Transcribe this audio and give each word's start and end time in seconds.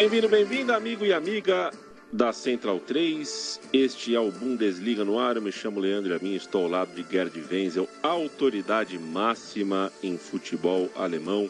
Bem-vindo, 0.00 0.28
bem-vinda, 0.28 0.76
amigo 0.76 1.04
e 1.04 1.12
amiga 1.12 1.70
da 2.12 2.32
Central 2.32 2.80
3. 2.80 3.49
Este 3.72 4.16
é 4.16 4.20
o 4.20 4.32
Bundesliga 4.32 5.04
no 5.04 5.16
ar. 5.16 5.36
Eu 5.36 5.42
me 5.42 5.52
chamo 5.52 5.78
Leandro 5.78 6.12
Amin, 6.16 6.34
estou 6.34 6.64
ao 6.64 6.68
lado 6.68 6.92
de 6.92 7.08
Gerd 7.08 7.40
Wenzel, 7.48 7.88
autoridade 8.02 8.98
máxima 8.98 9.92
em 10.02 10.18
futebol 10.18 10.90
alemão. 10.96 11.48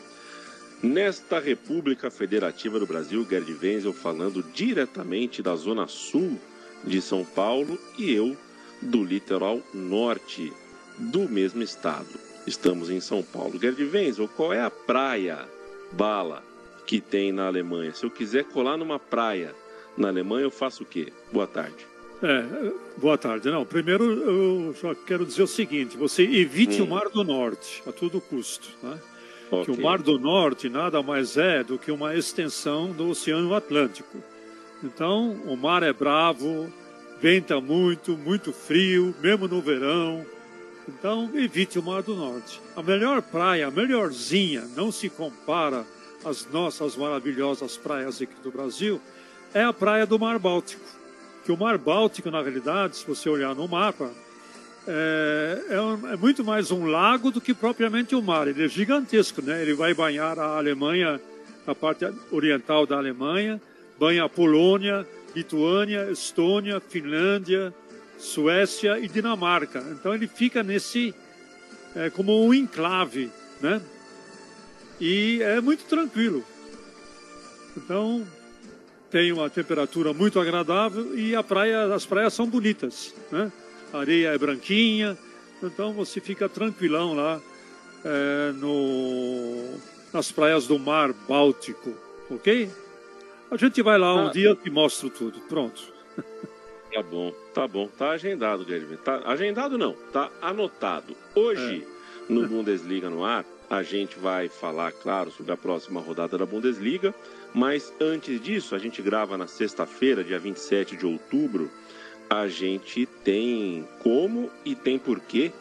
Nesta 0.82 1.40
República 1.40 2.10
Federativa 2.10 2.78
do 2.78 2.86
Brasil, 2.86 3.26
Gerd 3.26 3.50
Wenzel 3.62 3.94
falando 3.94 4.42
diretamente 4.42 5.42
da 5.42 5.56
zona 5.56 5.86
sul 5.86 6.38
de 6.84 7.00
São 7.00 7.24
Paulo 7.24 7.78
e 7.96 8.12
eu 8.12 8.36
do 8.82 9.02
litoral 9.02 9.62
norte 9.72 10.52
do 10.98 11.26
mesmo 11.26 11.62
estado. 11.62 12.20
Estamos 12.46 12.90
em 12.90 13.00
São 13.00 13.22
Paulo. 13.22 13.58
Gerd 13.58 13.82
Wenzel, 13.82 14.28
qual 14.28 14.52
é 14.52 14.60
a 14.60 14.70
praia, 14.70 15.48
bala, 15.90 16.44
que 16.86 17.00
tem 17.00 17.32
na 17.32 17.46
Alemanha. 17.46 17.94
Se 17.94 18.04
eu 18.04 18.10
quiser 18.10 18.44
colar 18.44 18.76
numa 18.76 18.98
praia 18.98 19.54
na 19.96 20.08
Alemanha, 20.08 20.44
eu 20.44 20.50
faço 20.50 20.82
o 20.82 20.86
quê? 20.86 21.10
Boa 21.32 21.46
tarde. 21.46 21.88
É, 22.22 22.72
boa 22.98 23.16
tarde. 23.16 23.50
Não, 23.50 23.64
primeiro 23.64 24.04
eu 24.04 24.74
só 24.74 24.94
quero 24.94 25.24
dizer 25.24 25.42
o 25.42 25.46
seguinte: 25.46 25.96
você 25.96 26.22
evite 26.22 26.82
hum. 26.82 26.84
o 26.84 26.88
Mar 26.88 27.08
do 27.08 27.24
Norte 27.24 27.82
a 27.86 27.92
todo 27.92 28.20
custo. 28.20 28.68
Né? 28.82 28.98
Okay. 29.50 29.64
Que 29.64 29.80
o 29.80 29.82
Mar 29.82 30.02
do 30.02 30.18
Norte 30.18 30.68
nada 30.68 31.02
mais 31.02 31.36
é 31.36 31.64
do 31.64 31.78
que 31.78 31.90
uma 31.90 32.14
extensão 32.14 32.92
do 32.92 33.08
Oceano 33.08 33.54
Atlântico. 33.54 34.18
Então, 34.82 35.32
o 35.44 35.56
mar 35.56 35.82
é 35.82 35.92
bravo, 35.92 36.72
venta 37.20 37.60
muito, 37.60 38.16
muito 38.16 38.52
frio, 38.52 39.14
mesmo 39.20 39.46
no 39.46 39.60
verão. 39.60 40.24
Então, 40.88 41.30
evite 41.34 41.78
o 41.78 41.82
Mar 41.82 42.02
do 42.02 42.14
Norte. 42.14 42.60
A 42.74 42.82
melhor 42.82 43.20
praia, 43.20 43.66
a 43.66 43.70
melhorzinha, 43.70 44.62
não 44.74 44.90
se 44.90 45.10
compara 45.10 45.84
as 46.24 46.46
nossas 46.50 46.96
maravilhosas 46.96 47.76
praias 47.76 48.22
aqui 48.22 48.34
do 48.42 48.50
Brasil, 48.50 49.00
é 49.52 49.62
a 49.62 49.72
praia 49.72 50.06
do 50.06 50.18
Mar 50.18 50.38
Báltico. 50.38 50.99
Que 51.44 51.52
o 51.52 51.56
Mar 51.56 51.78
Báltico, 51.78 52.30
na 52.30 52.42
realidade, 52.42 52.96
se 52.96 53.06
você 53.06 53.28
olhar 53.28 53.54
no 53.54 53.66
mapa, 53.66 54.10
é, 54.86 55.58
é, 55.68 56.12
é, 56.12 56.16
muito 56.16 56.44
mais 56.44 56.70
um 56.70 56.86
lago 56.86 57.30
do 57.30 57.40
que 57.40 57.54
propriamente 57.54 58.14
um 58.14 58.22
mar. 58.22 58.48
Ele 58.48 58.64
é 58.64 58.68
gigantesco, 58.68 59.42
né? 59.42 59.62
Ele 59.62 59.74
vai 59.74 59.94
banhar 59.94 60.38
a 60.38 60.56
Alemanha, 60.56 61.20
a 61.66 61.74
parte 61.74 62.04
oriental 62.30 62.86
da 62.86 62.96
Alemanha, 62.96 63.60
banha 63.98 64.24
a 64.24 64.28
Polônia, 64.28 65.06
Lituânia, 65.34 66.10
Estônia, 66.10 66.80
Finlândia, 66.80 67.72
Suécia 68.18 68.98
e 68.98 69.08
Dinamarca. 69.08 69.84
Então 69.90 70.14
ele 70.14 70.26
fica 70.26 70.62
nesse 70.62 71.14
é, 71.94 72.10
como 72.10 72.44
um 72.44 72.52
enclave, 72.54 73.30
né? 73.60 73.80
e 75.00 75.42
é 75.42 75.60
muito 75.60 75.84
tranquilo. 75.84 76.44
Então, 77.76 78.26
tem 79.10 79.32
uma 79.32 79.50
temperatura 79.50 80.12
muito 80.12 80.38
agradável 80.38 81.18
e 81.18 81.34
a 81.34 81.42
praia, 81.42 81.92
as 81.92 82.06
praias 82.06 82.32
são 82.32 82.46
bonitas, 82.46 83.14
né? 83.30 83.50
A 83.92 83.98
areia 83.98 84.28
é 84.28 84.38
branquinha, 84.38 85.18
então 85.62 85.92
você 85.92 86.20
fica 86.20 86.48
tranquilão 86.48 87.14
lá 87.14 87.40
é, 88.04 88.52
no, 88.52 89.74
nas 90.12 90.30
praias 90.30 90.66
do 90.66 90.78
Mar 90.78 91.12
Báltico, 91.28 91.92
ok? 92.30 92.70
A 93.50 93.56
gente 93.56 93.82
vai 93.82 93.98
lá 93.98 94.14
um 94.14 94.28
ah, 94.28 94.30
dia 94.30 94.56
e 94.64 94.70
mostra 94.70 95.10
tudo. 95.10 95.40
Pronto. 95.40 95.82
Tá 96.92 97.04
bom, 97.04 97.32
tá 97.54 97.68
bom. 97.68 97.86
Tá 97.86 98.10
agendado, 98.10 98.64
Guilherme. 98.64 98.96
Tá 98.96 99.22
agendado 99.24 99.78
não, 99.78 99.94
tá 100.12 100.28
anotado. 100.42 101.16
Hoje, 101.36 101.86
é. 102.28 102.32
no 102.32 102.48
Bundesliga 102.48 103.08
no 103.08 103.24
ar, 103.24 103.44
a 103.70 103.84
gente 103.84 104.18
vai 104.18 104.48
falar, 104.48 104.90
claro, 104.90 105.30
sobre 105.30 105.52
a 105.52 105.56
próxima 105.56 106.00
rodada 106.00 106.36
da 106.36 106.44
Bundesliga, 106.44 107.14
mas 107.52 107.92
antes 108.00 108.40
disso, 108.40 108.74
a 108.74 108.78
gente 108.78 109.02
grava 109.02 109.36
na 109.36 109.46
sexta-feira, 109.46 110.22
dia 110.22 110.38
27 110.38 110.96
de 110.96 111.06
outubro. 111.06 111.70
A 112.28 112.46
gente 112.46 113.06
tem 113.24 113.86
como 113.98 114.50
e 114.64 114.74
tem 114.74 114.98
porquê 114.98 115.52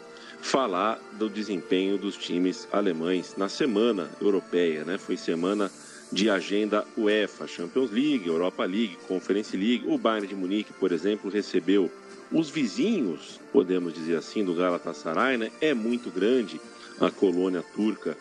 falar 0.41 0.99
do 1.13 1.29
desempenho 1.29 1.97
dos 1.97 2.15
times 2.15 2.67
alemães 2.71 3.35
na 3.35 3.49
semana 3.49 4.09
europeia, 4.21 4.85
né? 4.85 4.97
Foi 4.97 5.17
semana 5.17 5.71
de 6.11 6.29
agenda 6.29 6.85
UEFA, 6.97 7.47
Champions 7.47 7.91
League, 7.91 8.27
Europa 8.27 8.63
League, 8.65 8.97
Conference 9.07 9.55
League. 9.57 9.85
O 9.87 9.97
Bayern 9.97 10.27
de 10.27 10.35
Munique, 10.35 10.73
por 10.73 10.91
exemplo, 10.91 11.29
recebeu 11.29 11.91
os 12.31 12.49
vizinhos, 12.49 13.39
podemos 13.51 13.93
dizer 13.93 14.15
assim, 14.15 14.43
do 14.45 14.53
Galatasaray, 14.53 15.37
né? 15.37 15.51
É 15.59 15.73
muito 15.73 16.11
grande 16.11 16.61
a 16.99 17.09
colônia 17.09 17.63
turca 17.75 18.15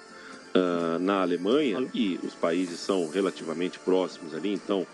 uh, 0.54 0.98
na 0.98 1.22
Alemanha 1.22 1.88
e 1.94 2.19
os 2.22 2.34
países 2.34 2.81
são 2.81 3.09
relativamente 3.09 3.78
próximos 3.78 4.34
ali, 4.34 4.53
então 4.53 4.86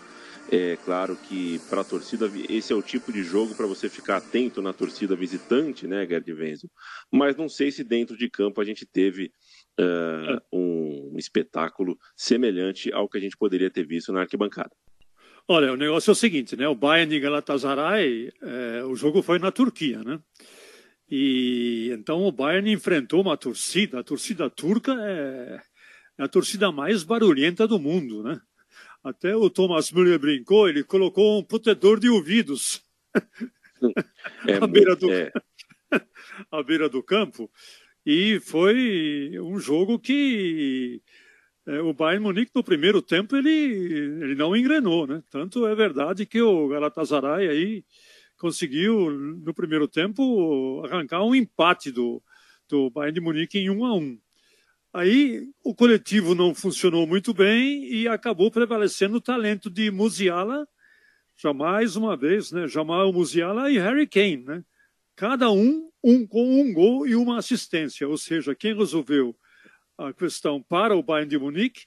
é 0.51 0.77
claro 0.85 1.15
que 1.15 1.59
para 1.69 1.81
a 1.81 1.83
torcida 1.83 2.29
esse 2.47 2.71
é 2.71 2.75
o 2.75 2.81
tipo 2.81 3.11
de 3.11 3.23
jogo 3.23 3.55
para 3.55 3.65
você 3.65 3.89
ficar 3.89 4.17
atento 4.17 4.61
na 4.61 4.73
torcida 4.73 5.15
visitante, 5.15 5.87
né, 5.87 6.05
Gerd 6.05 6.31
Wenzel? 6.31 6.69
Mas 7.11 7.35
não 7.35 7.49
sei 7.49 7.71
se 7.71 7.83
dentro 7.83 8.15
de 8.15 8.29
campo 8.29 8.61
a 8.61 8.65
gente 8.65 8.85
teve 8.85 9.31
uh, 9.79 10.39
um 10.51 11.15
espetáculo 11.17 11.97
semelhante 12.15 12.93
ao 12.93 13.09
que 13.09 13.17
a 13.17 13.21
gente 13.21 13.35
poderia 13.35 13.71
ter 13.71 13.87
visto 13.87 14.13
na 14.13 14.21
arquibancada. 14.21 14.71
Olha, 15.47 15.73
o 15.73 15.77
negócio 15.77 16.09
é 16.09 16.13
o 16.13 16.15
seguinte, 16.15 16.55
né? 16.55 16.67
O 16.67 16.73
Bayern 16.73 17.09
de 17.09 17.19
Galatasaray, 17.19 18.31
é, 18.41 18.83
o 18.83 18.95
jogo 18.95 19.21
foi 19.21 19.37
na 19.37 19.51
Turquia, 19.51 20.03
né? 20.03 20.19
E 21.09 21.91
então 21.91 22.23
o 22.23 22.31
Bayern 22.31 22.71
enfrentou 22.71 23.21
uma 23.21 23.37
torcida, 23.37 23.99
a 23.99 24.03
torcida 24.03 24.49
turca 24.49 24.93
é, 24.93 25.61
é 26.17 26.23
a 26.23 26.27
torcida 26.27 26.71
mais 26.71 27.03
barulhenta 27.03 27.67
do 27.67 27.79
mundo, 27.79 28.23
né? 28.23 28.39
Até 29.03 29.35
o 29.35 29.49
Thomas 29.49 29.91
Müller 29.91 30.17
brincou, 30.17 30.67
ele 30.67 30.83
colocou 30.83 31.39
um 31.39 31.43
protetor 31.43 31.99
de 31.99 32.09
ouvidos 32.09 32.83
é, 34.47 34.55
à, 34.59 34.65
beira 34.65 34.95
do, 34.95 35.11
é. 35.11 35.31
à 36.51 36.63
beira 36.63 36.89
do 36.89 37.03
campo. 37.03 37.51
E 38.03 38.39
foi 38.39 39.39
um 39.39 39.59
jogo 39.59 39.99
que 39.99 41.01
é, 41.67 41.81
o 41.81 41.93
Bayern 41.93 42.23
Munique 42.23 42.51
no 42.53 42.63
primeiro 42.63 43.01
tempo 43.01 43.35
ele, 43.35 43.49
ele 43.49 44.35
não 44.35 44.55
engrenou, 44.55 45.05
né? 45.07 45.23
Tanto 45.29 45.65
é 45.67 45.75
verdade 45.75 46.25
que 46.25 46.41
o 46.41 46.67
Galatasaray 46.67 47.47
aí 47.47 47.85
conseguiu, 48.37 49.09
no 49.11 49.53
primeiro 49.53 49.87
tempo, 49.87 50.83
arrancar 50.85 51.23
um 51.23 51.35
empate 51.35 51.91
do, 51.91 52.21
do 52.67 52.89
Bayern 52.89 53.13
de 53.13 53.21
Munique 53.21 53.59
em 53.59 53.69
1 53.69 53.85
a 53.85 53.95
1 53.95 54.19
Aí 54.95 55.49
o 55.61 55.75
coletivo 55.75 56.33
não 56.33 56.55
funcionou 56.55 57.05
muito 57.05 57.33
bem 57.33 57.83
e 57.83 58.07
acabou 58.07 58.49
prevalecendo 58.49 59.17
o 59.17 59.21
talento 59.21 59.69
de 59.69 59.91
Musiala, 59.91 60.65
já 61.35 61.53
mais 61.53 61.97
uma 61.97 62.15
vez, 62.15 62.49
né? 62.53 62.65
Jamal 62.65 63.11
Musiala 63.11 63.69
e 63.69 63.77
Harry 63.77 64.07
Kane, 64.07 64.45
né? 64.45 64.63
Cada 65.13 65.51
um, 65.51 65.89
um 66.01 66.25
com 66.25 66.61
um 66.61 66.73
gol 66.73 67.05
e 67.05 67.13
uma 67.13 67.39
assistência, 67.39 68.07
ou 68.07 68.17
seja, 68.17 68.55
quem 68.55 68.73
resolveu 68.73 69.35
a 69.97 70.13
questão 70.13 70.63
para 70.63 70.95
o 70.95 71.03
Bayern 71.03 71.29
de 71.29 71.37
Munique 71.37 71.85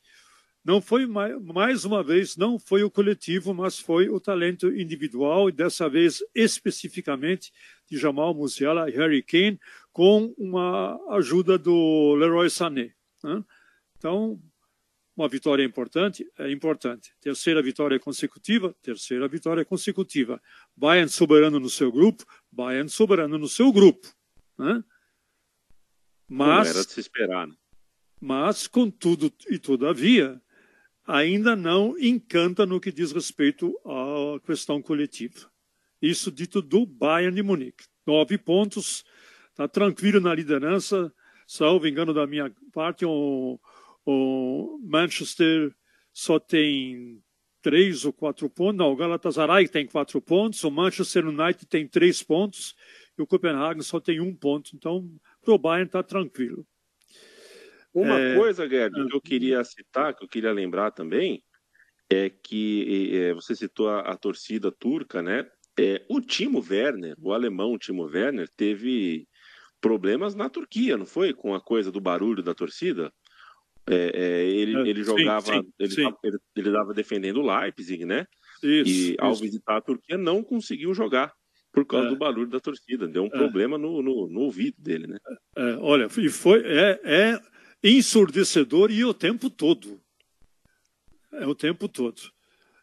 não 0.64 0.80
foi 0.80 1.06
mais 1.06 1.84
uma 1.84 2.02
vez 2.02 2.36
não 2.36 2.58
foi 2.58 2.82
o 2.82 2.90
coletivo, 2.90 3.54
mas 3.54 3.78
foi 3.78 4.08
o 4.08 4.20
talento 4.20 4.68
individual 4.68 5.48
e 5.48 5.52
dessa 5.52 5.88
vez 5.88 6.22
especificamente 6.34 7.52
de 7.90 7.96
Jamal 7.96 8.34
Musiala 8.34 8.90
e 8.90 8.94
Harry 8.94 9.22
Kane 9.22 9.58
com 9.92 10.34
uma 10.36 10.98
ajuda 11.16 11.58
do 11.58 12.14
Leroy 12.16 12.50
Sané. 12.50 12.92
Né? 13.24 13.42
Então, 13.96 14.40
uma 15.16 15.28
vitória 15.28 15.64
importante 15.64 16.24
é 16.38 16.50
importante. 16.50 17.12
Terceira 17.20 17.60
vitória 17.60 17.98
consecutiva, 17.98 18.72
terceira 18.80 19.26
vitória 19.26 19.64
consecutiva. 19.64 20.40
Bayern 20.76 21.10
soberano 21.10 21.58
no 21.58 21.68
seu 21.68 21.90
grupo, 21.90 22.24
Bayern 22.52 22.88
soberano 22.88 23.36
no 23.36 23.48
seu 23.48 23.72
grupo. 23.72 24.06
Né? 24.56 24.84
Mas, 26.28 26.68
Como 26.68 26.78
era 26.78 26.86
de 26.86 26.92
se 26.92 27.00
esperar, 27.00 27.48
né? 27.48 27.54
Mas, 28.20 28.66
contudo 28.66 29.32
e 29.48 29.58
todavia, 29.58 30.40
ainda 31.08 31.56
não 31.56 31.98
encanta 31.98 32.66
no 32.66 32.78
que 32.78 32.92
diz 32.92 33.12
respeito 33.12 33.74
à 33.84 34.38
questão 34.46 34.82
coletiva. 34.82 35.50
Isso 36.02 36.30
dito 36.30 36.60
do 36.60 36.84
Bayern 36.84 37.34
de 37.34 37.42
Munique. 37.42 37.84
Nove 38.06 38.36
pontos, 38.36 39.04
está 39.50 39.66
tranquilo 39.66 40.20
na 40.20 40.34
liderança, 40.34 41.12
salvo 41.46 41.88
engano 41.88 42.12
da 42.12 42.26
minha 42.26 42.52
parte, 42.72 43.06
o, 43.06 43.58
o 44.04 44.78
Manchester 44.84 45.74
só 46.12 46.38
tem 46.38 47.22
três 47.62 48.04
ou 48.04 48.12
quatro 48.12 48.48
pontos, 48.50 48.76
não, 48.76 48.92
o 48.92 48.96
Galatasaray 48.96 49.66
tem 49.66 49.86
quatro 49.86 50.20
pontos, 50.20 50.62
o 50.62 50.70
Manchester 50.70 51.26
United 51.26 51.66
tem 51.66 51.88
três 51.88 52.22
pontos 52.22 52.74
e 53.18 53.22
o 53.22 53.26
Copenhagen 53.26 53.82
só 53.82 53.98
tem 53.98 54.20
um 54.20 54.34
ponto. 54.34 54.76
Então, 54.76 55.10
para 55.42 55.54
o 55.54 55.58
Bayern 55.58 55.86
está 55.86 56.02
tranquilo. 56.02 56.66
Uma 58.00 58.18
é... 58.18 58.34
coisa, 58.34 58.68
Gerd, 58.68 58.94
que 58.94 59.16
eu 59.16 59.20
queria 59.20 59.64
citar, 59.64 60.14
que 60.14 60.24
eu 60.24 60.28
queria 60.28 60.52
lembrar 60.52 60.90
também, 60.90 61.42
é 62.10 62.30
que 62.30 63.10
é, 63.14 63.34
você 63.34 63.54
citou 63.54 63.88
a, 63.88 64.00
a, 64.00 64.16
torcida 64.16 64.72
turca, 64.72 65.22
né? 65.22 65.46
É, 65.78 66.04
o 66.08 66.20
Timo 66.20 66.64
Werner, 66.68 67.14
o 67.20 67.32
alemão 67.32 67.78
Timo 67.78 68.04
Werner, 68.04 68.48
teve 68.56 69.26
problemas 69.80 70.34
na 70.34 70.48
Turquia, 70.48 70.96
não 70.96 71.06
foi? 71.06 71.32
Com 71.32 71.54
a 71.54 71.60
coisa 71.60 71.92
do 71.92 72.00
barulho 72.00 72.42
da 72.42 72.54
torcida? 72.54 73.12
É, 73.86 74.10
é, 74.14 74.44
ele, 74.44 74.76
é, 74.76 74.88
ele 74.88 75.02
jogava, 75.02 75.46
sim, 75.46 75.62
sim, 75.62 75.72
ele, 75.78 75.90
sim. 75.90 76.14
ele, 76.22 76.38
ele 76.56 76.70
dava 76.70 76.92
defendendo 76.92 77.40
o 77.40 77.46
Leipzig, 77.46 78.04
né? 78.04 78.26
Isso, 78.62 79.12
e 79.12 79.16
ao 79.18 79.32
isso. 79.32 79.42
visitar 79.42 79.76
a 79.76 79.80
Turquia 79.80 80.18
não 80.18 80.42
conseguiu 80.42 80.92
jogar 80.92 81.32
por 81.72 81.86
causa 81.86 82.08
é. 82.08 82.10
do 82.10 82.16
barulho 82.16 82.50
da 82.50 82.60
torcida. 82.60 83.06
Deu 83.06 83.22
um 83.22 83.26
é. 83.26 83.30
problema 83.30 83.78
no, 83.78 84.02
no, 84.02 84.28
no, 84.28 84.40
ouvido 84.40 84.76
dele, 84.78 85.06
né? 85.06 85.18
É, 85.56 85.76
olha, 85.80 86.08
e 86.18 86.28
foi 86.28 86.62
é, 86.64 87.00
é 87.04 87.40
ensurdecedor 87.82 88.90
e 88.90 89.04
o 89.04 89.14
tempo 89.14 89.48
todo. 89.48 90.00
É 91.32 91.46
o 91.46 91.54
tempo 91.54 91.88
todo. 91.88 92.20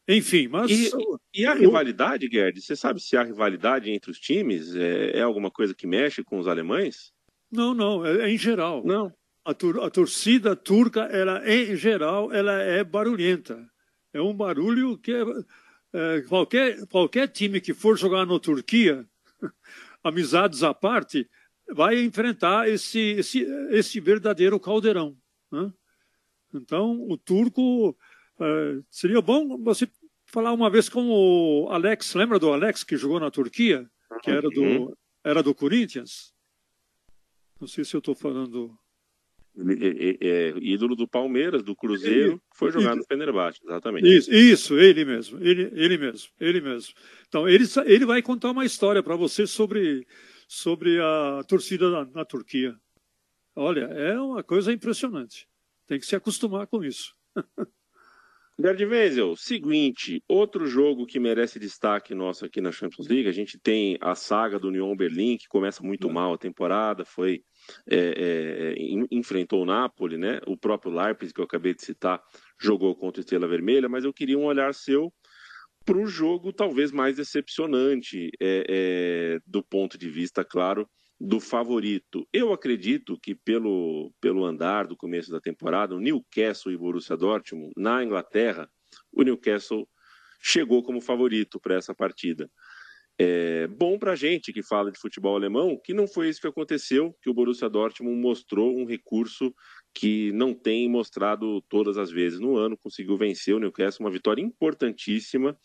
Enfim, 0.08 0.48
mas. 0.48 0.70
E, 0.70 0.92
e 1.34 1.46
a 1.46 1.54
rivalidade, 1.54 2.30
Gerd? 2.32 2.62
Você 2.62 2.76
sabe 2.76 3.00
se 3.00 3.18
a 3.18 3.24
rivalidade 3.24 3.90
entre 3.90 4.12
os 4.12 4.20
times 4.20 4.76
é, 4.76 5.18
é, 5.18 5.22
alguma 5.22 5.50
coisa 5.50 5.74
que 5.74 5.88
mexe 5.88 6.24
com 6.24 6.38
os 6.38 6.48
alemães? 6.48 7.12
Não, 7.52 7.74
não, 7.74 8.06
é, 8.06 8.28
é 8.28 8.30
em 8.30 8.38
geral. 8.38 8.84
Não. 8.86 9.12
A, 9.44 9.54
tur 9.54 9.84
a, 9.84 9.90
torcida 9.90 10.56
turca, 10.56 11.02
ela 11.02 11.48
em 11.48 11.76
geral, 11.76 12.32
ela 12.32 12.54
é 12.54 12.84
barulhenta. 12.84 13.68
É 14.14 14.22
um 14.22 14.34
barulho 14.34 14.98
que 14.98 15.12
é, 15.12 15.24
é, 15.94 16.22
qualquer, 16.22 16.86
qualquer 16.88 17.28
time 17.28 17.60
que 17.60 17.74
for 17.74 17.98
jogar 17.98 18.26
na 18.26 18.40
Turquia, 18.40 19.08
amizades 20.04 20.62
à 20.62 20.74
parte, 20.74 21.28
vai 21.70 22.04
enfrentar 22.04 22.70
esse, 22.70 23.00
esse, 23.00 23.42
esse 23.72 24.00
verdadeiro 24.00 24.60
caldeirão. 24.60 25.18
Né? 25.52 25.72
Então, 26.54 27.02
o 27.10 27.18
turco 27.18 27.98
é, 28.40 28.80
seria 28.90 29.22
bom 29.22 29.58
você 29.64 29.88
falar 30.26 30.52
uma 30.54 30.70
vez 30.70 30.90
com 30.90 31.10
o 31.10 31.70
Alex, 31.70 32.14
lembra 32.14 32.40
do 32.40 32.52
Alex 32.52 32.84
que 32.84 32.98
jogou 32.98 33.20
na 33.20 33.32
Turquia, 33.32 33.90
que 34.22 34.32
era 34.32 34.50
do, 34.50 34.62
uhum. 34.62 34.94
era 35.24 35.42
do 35.42 35.54
Corinthians? 35.54 36.34
Não 37.60 37.68
sei 37.68 37.84
se 37.84 37.96
eu 37.96 38.00
estou 38.00 38.16
falando. 38.16 38.78
É, 39.58 40.18
é, 40.20 40.54
ídolo 40.58 40.98
do 40.98 41.08
Palmeiras, 41.08 41.64
do 41.64 41.74
Cruzeiro, 41.74 42.42
foi 42.54 42.74
jogado 42.74 42.98
no 42.98 43.06
Fenerbahçe, 43.06 43.62
exatamente. 43.64 44.06
Isso, 44.06 44.34
isso, 44.34 44.78
ele 44.78 45.06
mesmo, 45.06 45.42
ele, 45.42 45.72
ele 45.74 45.98
mesmo, 45.98 46.30
ele 46.38 46.60
mesmo. 46.60 46.94
Então, 47.26 47.48
ele, 47.48 47.64
ele 47.86 48.06
vai 48.06 48.22
contar 48.22 48.52
uma 48.52 48.66
história 48.66 49.02
para 49.02 49.16
você 49.16 49.48
sobre, 49.48 50.06
sobre 50.48 51.00
a 51.02 51.44
torcida 51.48 51.90
na, 51.90 52.06
na 52.06 52.26
Turquia. 52.26 52.76
Olha, 53.56 53.86
é 53.86 54.20
uma 54.20 54.44
coisa 54.44 54.72
impressionante. 54.72 55.48
Tem 55.88 56.00
que 56.00 56.06
se 56.06 56.16
acostumar 56.16 56.68
com 56.68 56.84
isso. 56.84 57.16
Gerd 58.58 58.86
Wenzel, 58.86 59.36
seguinte, 59.36 60.24
outro 60.30 60.66
jogo 60.66 61.06
que 61.06 61.20
merece 61.20 61.60
destaque 61.60 62.16
nosso 62.16 62.46
aqui 62.46 62.62
na 62.62 62.72
Champions 62.72 63.06
League, 63.10 63.28
a 63.28 63.34
gente 63.34 63.60
tem 63.60 63.98
a 64.00 64.16
saga 64.16 64.58
do 64.58 64.70
Union 64.70 64.96
Berlim, 64.96 65.36
que 65.36 65.48
começa 65.50 65.84
muito 65.84 66.10
mal 66.10 66.34
a 66.34 66.38
temporada, 66.38 67.04
foi 67.04 67.44
é, 67.86 67.98
é, 67.98 68.76
enfrentou 69.12 69.64
o 69.64 69.66
Napoli, 69.66 70.18
né? 70.18 70.40
O 70.48 70.56
próprio 70.56 70.94
Leipzig, 70.94 71.34
que 71.34 71.42
eu 71.42 71.46
acabei 71.46 71.74
de 71.74 71.84
citar, 71.84 72.22
jogou 72.58 72.96
contra 72.96 73.20
a 73.20 73.24
Estrela 73.24 73.46
Vermelha, 73.46 73.90
mas 73.90 74.06
eu 74.06 74.14
queria 74.14 74.40
um 74.40 74.46
olhar 74.46 74.74
seu 74.74 75.14
para 75.86 75.98
o 75.98 76.08
jogo 76.08 76.52
talvez 76.52 76.92
mais 76.92 77.16
decepcionante 77.16 78.32
é, 78.42 78.66
é, 78.68 79.40
do 79.46 79.64
ponto 79.64 79.98
de 79.98 80.10
vista, 80.10 80.44
claro, 80.44 80.90
do 81.20 81.40
favorito. 81.40 82.28
Eu 82.34 82.52
acredito 82.52 83.18
que 83.20 83.36
pelo, 83.36 84.12
pelo 84.20 84.44
andar 84.44 84.88
do 84.88 84.98
começo 84.98 85.32
da 85.32 85.40
temporada, 85.40 85.96
o 85.96 86.00
Newcastle 86.00 86.74
e 86.74 86.78
Borussia 86.78 87.16
Dortmund 87.16 87.72
na 87.78 88.04
Inglaterra, 88.04 88.70
o 89.14 89.24
Newcastle 89.24 89.88
chegou 90.42 90.84
como 90.84 91.00
favorito 91.00 91.60
para 91.60 91.76
essa 91.76 91.94
partida. 91.94 92.50
É 93.18 93.66
bom 93.68 93.98
para 93.98 94.12
a 94.12 94.16
gente 94.16 94.52
que 94.52 94.62
fala 94.62 94.92
de 94.92 95.00
futebol 95.00 95.38
alemão 95.38 95.80
que 95.82 95.94
não 95.94 96.06
foi 96.06 96.28
isso 96.28 96.42
que 96.42 96.48
aconteceu, 96.48 97.16
que 97.22 97.30
o 97.30 97.34
Borussia 97.34 97.70
Dortmund 97.70 98.20
mostrou 98.20 98.78
um 98.78 98.86
recurso 98.86 99.56
que 99.96 100.34
não 100.34 100.54
tem 100.54 100.90
mostrado 100.90 101.62
todas 101.70 101.98
as 101.98 102.12
vezes 102.12 102.38
no 102.38 102.58
ano, 102.58 102.78
conseguiu 102.78 103.16
vencer 103.16 103.56
o 103.56 103.60
Newcastle, 103.60 104.06
uma 104.06 104.12
vitória 104.12 104.42
importantíssima 104.42 105.58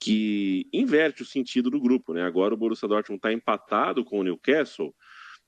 que 0.00 0.68
inverte 0.72 1.22
o 1.22 1.24
sentido 1.24 1.70
do 1.70 1.80
grupo. 1.80 2.12
Né? 2.12 2.22
Agora 2.22 2.52
o 2.52 2.56
Borussia 2.56 2.88
Dortmund 2.88 3.18
está 3.18 3.32
empatado 3.32 4.04
com 4.04 4.18
o 4.18 4.24
Newcastle, 4.24 4.92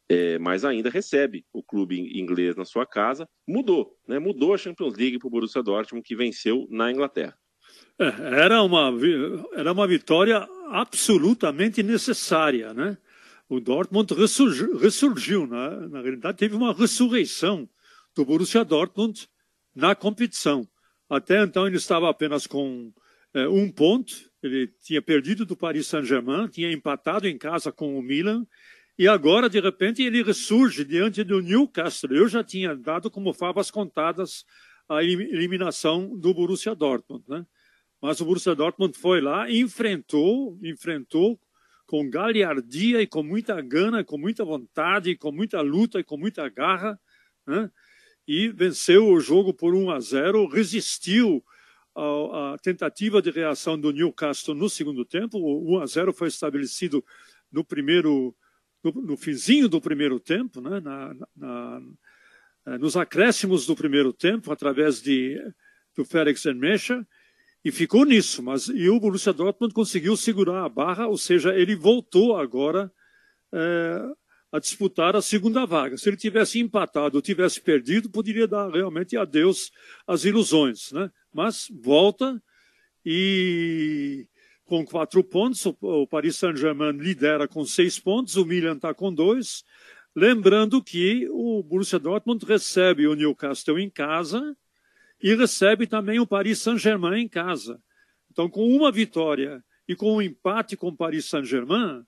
é, 0.08 0.38
mas 0.38 0.64
ainda 0.64 0.88
recebe 0.88 1.44
o 1.52 1.64
clube 1.64 1.98
inglês 2.16 2.54
na 2.54 2.64
sua 2.64 2.86
casa. 2.86 3.28
Mudou, 3.46 3.98
né? 4.06 4.20
mudou 4.20 4.54
a 4.54 4.58
Champions 4.58 4.94
League 4.96 5.18
para 5.18 5.26
o 5.26 5.30
Borussia 5.30 5.62
Dortmund, 5.62 6.06
que 6.06 6.14
venceu 6.14 6.68
na 6.70 6.92
Inglaterra. 6.92 7.36
É, 7.98 8.06
era, 8.44 8.62
uma, 8.62 8.94
era 9.54 9.72
uma 9.72 9.86
vitória 9.88 10.48
absolutamente 10.68 11.82
necessária. 11.82 12.72
Né? 12.72 12.96
O 13.48 13.58
Dortmund 13.58 14.14
ressurgiu, 14.14 14.78
ressurgiu 14.78 15.44
né? 15.44 15.88
na 15.90 16.00
realidade 16.00 16.38
teve 16.38 16.54
uma 16.54 16.72
ressurreição 16.72 17.68
do 18.18 18.24
Borussia 18.24 18.64
Dortmund 18.64 19.28
na 19.72 19.94
competição. 19.94 20.68
Até 21.08 21.40
então 21.40 21.68
ele 21.68 21.76
estava 21.76 22.10
apenas 22.10 22.48
com 22.48 22.92
é, 23.32 23.46
um 23.46 23.70
ponto, 23.70 24.12
ele 24.42 24.66
tinha 24.82 25.00
perdido 25.00 25.46
do 25.46 25.56
Paris 25.56 25.86
Saint-Germain, 25.86 26.48
tinha 26.48 26.72
empatado 26.72 27.28
em 27.28 27.38
casa 27.38 27.70
com 27.70 27.96
o 27.96 28.02
Milan, 28.02 28.44
e 28.98 29.06
agora, 29.06 29.48
de 29.48 29.60
repente, 29.60 30.02
ele 30.02 30.24
ressurge 30.24 30.84
diante 30.84 31.22
do 31.22 31.40
Newcastle. 31.40 32.12
Eu 32.12 32.26
já 32.26 32.42
tinha 32.42 32.74
dado 32.74 33.08
como 33.08 33.32
favas 33.32 33.70
contadas 33.70 34.44
a 34.88 35.04
eliminação 35.04 36.18
do 36.18 36.34
Borussia 36.34 36.74
Dortmund, 36.74 37.22
né? 37.28 37.46
Mas 38.02 38.20
o 38.20 38.24
Borussia 38.24 38.56
Dortmund 38.56 38.98
foi 38.98 39.20
lá 39.20 39.48
enfrentou, 39.48 40.58
enfrentou 40.64 41.38
com 41.86 42.10
galhardia 42.10 43.00
e 43.00 43.06
com 43.06 43.22
muita 43.22 43.60
gana, 43.60 44.02
com 44.02 44.18
muita 44.18 44.44
vontade, 44.44 45.16
com 45.16 45.30
muita 45.30 45.60
luta 45.60 46.00
e 46.00 46.04
com 46.04 46.16
muita 46.16 46.48
garra, 46.48 46.98
né? 47.46 47.70
E 48.28 48.48
venceu 48.48 49.08
o 49.08 49.18
jogo 49.18 49.54
por 49.54 49.74
1 49.74 49.90
a 49.90 49.98
0, 49.98 50.46
resistiu 50.48 51.42
a, 51.96 52.52
a, 52.52 52.58
tentativa 52.58 53.22
de 53.22 53.30
reação 53.30 53.80
do 53.80 53.90
Newcastle 53.90 54.54
no 54.54 54.68
segundo 54.68 55.02
tempo. 55.02 55.38
O 55.38 55.78
1 55.78 55.80
a 55.80 55.86
0 55.86 56.12
foi 56.12 56.28
estabelecido 56.28 57.02
no 57.50 57.64
primeiro, 57.64 58.36
no, 58.84 58.92
no 58.92 59.16
finzinho 59.16 59.66
do 59.66 59.80
primeiro 59.80 60.20
tempo, 60.20 60.60
né? 60.60 60.78
na, 60.78 61.14
na, 61.34 62.78
nos 62.78 62.98
acréscimos 62.98 63.64
do 63.64 63.74
primeiro 63.74 64.12
tempo, 64.12 64.52
através 64.52 65.00
de, 65.00 65.40
do 65.96 66.04
Félix 66.04 66.44
Enmecha, 66.44 67.06
e 67.64 67.72
ficou 67.72 68.04
nisso. 68.04 68.42
Mas 68.42 68.68
e 68.68 68.90
o 68.90 69.00
Borussia 69.00 69.32
Dortmund 69.32 69.72
conseguiu 69.72 70.14
segurar 70.18 70.66
a 70.66 70.68
barra, 70.68 71.06
ou 71.06 71.16
seja, 71.16 71.54
ele 71.54 71.74
voltou 71.74 72.36
agora 72.36 72.92
é, 73.54 74.02
a 74.50 74.58
disputar 74.58 75.14
a 75.14 75.22
segunda 75.22 75.66
vaga. 75.66 75.96
Se 75.96 76.08
ele 76.08 76.16
tivesse 76.16 76.58
empatado 76.58 77.16
ou 77.16 77.22
tivesse 77.22 77.60
perdido, 77.60 78.10
poderia 78.10 78.46
dar 78.46 78.70
realmente 78.70 79.16
adeus 79.16 79.70
às 80.06 80.24
ilusões, 80.24 80.90
né? 80.92 81.10
mas 81.32 81.66
volta 81.70 82.42
e 83.04 84.26
com 84.64 84.84
quatro 84.84 85.24
pontos, 85.24 85.64
o 85.80 86.06
Paris 86.06 86.36
Saint-Germain 86.36 86.92
lidera 86.92 87.48
com 87.48 87.64
seis 87.64 87.98
pontos, 87.98 88.36
o 88.36 88.44
Milan 88.44 88.76
está 88.76 88.92
com 88.92 89.12
dois. 89.12 89.64
Lembrando 90.14 90.82
que 90.82 91.26
o 91.30 91.62
Borussia 91.62 91.98
Dortmund 91.98 92.44
recebe 92.44 93.06
o 93.06 93.14
Newcastle 93.14 93.78
em 93.78 93.88
casa 93.88 94.54
e 95.22 95.34
recebe 95.34 95.86
também 95.86 96.20
o 96.20 96.26
Paris 96.26 96.58
Saint-Germain 96.58 97.22
em 97.22 97.28
casa. 97.28 97.80
Então, 98.30 98.48
com 98.48 98.68
uma 98.68 98.92
vitória 98.92 99.64
e 99.88 99.96
com 99.96 100.16
um 100.16 100.22
empate 100.22 100.76
com 100.76 100.88
o 100.88 100.96
Paris 100.96 101.24
Saint-Germain, 101.26 102.04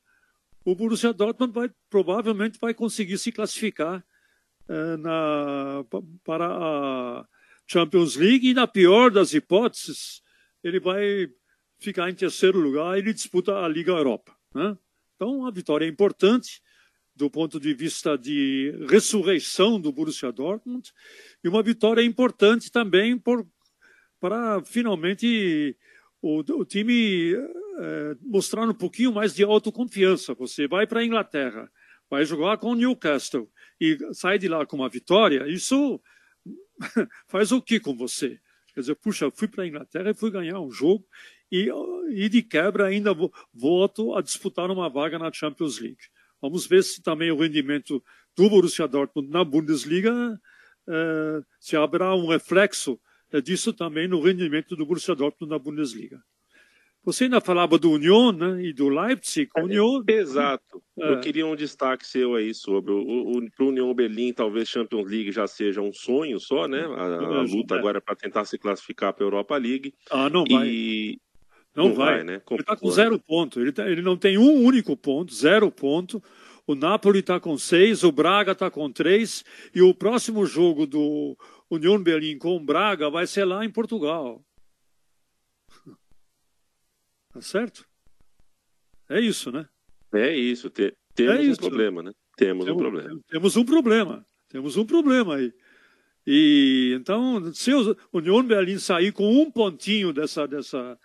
o 0.64 0.74
Borussia 0.74 1.12
Dortmund 1.12 1.52
vai, 1.52 1.70
provavelmente 1.88 2.58
vai 2.60 2.74
conseguir 2.74 3.18
se 3.18 3.32
classificar 3.32 4.04
eh, 4.68 4.96
na, 4.96 5.84
para 6.24 6.46
a 6.48 7.26
Champions 7.66 8.16
League 8.16 8.48
e, 8.48 8.54
na 8.54 8.66
pior 8.66 9.10
das 9.10 9.32
hipóteses, 9.32 10.22
ele 10.62 10.78
vai 10.78 11.28
ficar 11.78 12.10
em 12.10 12.14
terceiro 12.14 12.58
lugar 12.58 12.96
e 12.96 13.00
ele 13.00 13.12
disputa 13.12 13.58
a 13.58 13.68
Liga 13.68 13.92
Europa. 13.92 14.36
Né? 14.54 14.76
Então, 15.16 15.46
a 15.46 15.50
vitória 15.50 15.86
é 15.86 15.88
importante 15.88 16.62
do 17.14 17.30
ponto 17.30 17.60
de 17.60 17.74
vista 17.74 18.16
de 18.16 18.74
ressurreição 18.88 19.80
do 19.80 19.92
Borussia 19.92 20.32
Dortmund 20.32 20.90
e 21.44 21.48
uma 21.48 21.62
vitória 21.62 22.02
importante 22.02 22.70
também 22.70 23.20
para 24.18 24.62
finalmente 24.64 25.76
o, 26.22 26.38
o 26.38 26.64
time 26.64 27.34
é, 27.78 28.16
mostrar 28.22 28.68
um 28.68 28.74
pouquinho 28.74 29.12
mais 29.12 29.34
de 29.34 29.42
autoconfiança. 29.42 30.34
Você 30.34 30.66
vai 30.66 30.86
para 30.86 31.00
a 31.00 31.04
Inglaterra, 31.04 31.70
vai 32.08 32.24
jogar 32.24 32.58
com 32.58 32.72
o 32.72 32.74
Newcastle 32.74 33.50
e 33.80 33.98
sai 34.12 34.38
de 34.38 34.48
lá 34.48 34.66
com 34.66 34.76
uma 34.76 34.88
vitória, 34.88 35.48
isso 35.48 36.00
faz 37.28 37.52
o 37.52 37.62
que 37.62 37.78
com 37.78 37.96
você? 37.96 38.38
Quer 38.74 38.80
dizer, 38.80 38.94
puxa, 38.96 39.30
fui 39.30 39.48
para 39.48 39.64
a 39.64 39.66
Inglaterra 39.66 40.10
e 40.10 40.14
fui 40.14 40.30
ganhar 40.30 40.60
um 40.60 40.70
jogo 40.70 41.04
e, 41.50 41.68
e 42.10 42.28
de 42.28 42.42
quebra 42.42 42.86
ainda 42.86 43.12
volto 43.52 44.14
a 44.14 44.22
disputar 44.22 44.70
uma 44.70 44.88
vaga 44.88 45.18
na 45.18 45.32
Champions 45.32 45.78
League. 45.78 45.98
Vamos 46.40 46.66
ver 46.66 46.82
se 46.82 47.02
também 47.02 47.30
o 47.30 47.38
rendimento 47.38 48.02
do 48.36 48.48
Borussia 48.48 48.86
Dortmund 48.86 49.28
na 49.30 49.44
Bundesliga 49.44 50.40
eh, 50.88 51.42
se 51.58 51.76
haverá 51.76 52.14
um 52.14 52.26
reflexo 52.26 52.98
eh, 53.32 53.40
disso 53.40 53.72
também 53.72 54.08
no 54.08 54.20
rendimento 54.20 54.74
do 54.74 54.86
Borussia 54.86 55.14
Dortmund 55.14 55.50
na 55.50 55.58
Bundesliga. 55.58 56.22
Você 57.02 57.24
ainda 57.24 57.40
falava 57.40 57.78
do 57.78 57.92
Union 57.92 58.32
né, 58.32 58.62
e 58.62 58.72
do 58.72 58.88
Leipzig. 58.88 59.50
É, 59.56 59.62
Union... 59.62 60.02
Exato. 60.06 60.82
É. 60.98 61.12
Eu 61.12 61.20
queria 61.20 61.46
um 61.46 61.56
destaque 61.56 62.06
seu 62.06 62.34
aí 62.34 62.52
sobre 62.52 62.92
o, 62.92 62.98
o, 62.98 63.64
Union 63.64 63.94
Berlim, 63.94 64.32
talvez 64.32 64.68
Champions 64.68 65.10
League 65.10 65.32
já 65.32 65.46
seja 65.46 65.80
um 65.80 65.92
sonho 65.92 66.38
só, 66.38 66.68
né? 66.68 66.80
A, 66.80 67.38
a 67.38 67.42
luta 67.42 67.74
é. 67.74 67.78
agora 67.78 67.98
é 67.98 68.00
para 68.00 68.14
tentar 68.14 68.44
se 68.44 68.58
classificar 68.58 69.14
para 69.14 69.24
a 69.24 69.26
Europa 69.26 69.56
League. 69.56 69.94
Ah, 70.10 70.28
não 70.28 70.44
vai. 70.44 70.68
E... 70.68 71.20
Não, 71.74 71.88
não 71.88 71.94
vai. 71.94 72.16
vai. 72.16 72.24
né? 72.24 72.42
Ele 72.50 72.60
está 72.60 72.76
com 72.76 72.90
zero 72.90 73.18
ponto. 73.18 73.60
Ele, 73.60 73.72
tá, 73.72 73.88
ele 73.88 74.02
não 74.02 74.16
tem 74.16 74.36
um 74.36 74.62
único 74.62 74.94
ponto, 74.94 75.32
zero 75.32 75.70
ponto. 75.70 76.22
O 76.66 76.74
Napoli 76.74 77.20
está 77.20 77.40
com 77.40 77.56
seis, 77.56 78.04
o 78.04 78.12
Braga 78.12 78.52
está 78.52 78.70
com 78.70 78.90
três, 78.92 79.44
e 79.74 79.82
o 79.82 79.92
próximo 79.92 80.46
jogo 80.46 80.86
do 80.86 81.36
Union 81.70 82.00
Berlim 82.00 82.38
com 82.38 82.56
o 82.56 82.60
Braga 82.60 83.10
vai 83.10 83.26
ser 83.26 83.44
lá 83.44 83.64
em 83.64 83.70
Portugal. 83.70 84.40
Tá 87.32 87.40
certo? 87.40 87.86
É 89.08 89.20
isso, 89.20 89.50
né? 89.50 89.68
É 90.12 90.36
isso. 90.36 90.68
Te, 90.70 90.94
temos 91.14 91.36
é 91.36 91.42
isso. 91.42 91.60
um 91.60 91.68
problema, 91.68 92.02
né? 92.02 92.12
Temos, 92.36 92.64
temos, 92.64 92.80
um 92.80 92.82
problema. 92.82 93.20
Temos 93.28 93.56
um 93.56 93.64
problema. 93.64 94.26
Temos 94.48 94.76
um 94.76 94.86
problema 94.86 95.36
aí. 95.36 95.52
E 96.26 96.92
então, 96.96 97.52
se 97.54 97.72
o 97.72 97.96
Union 98.12 98.42
Berlim 98.42 98.78
sair 98.78 99.12
com 99.12 99.30
um 99.40 99.50
pontinho 99.50 100.12
dessa, 100.12 100.46
dessa, 100.46 100.98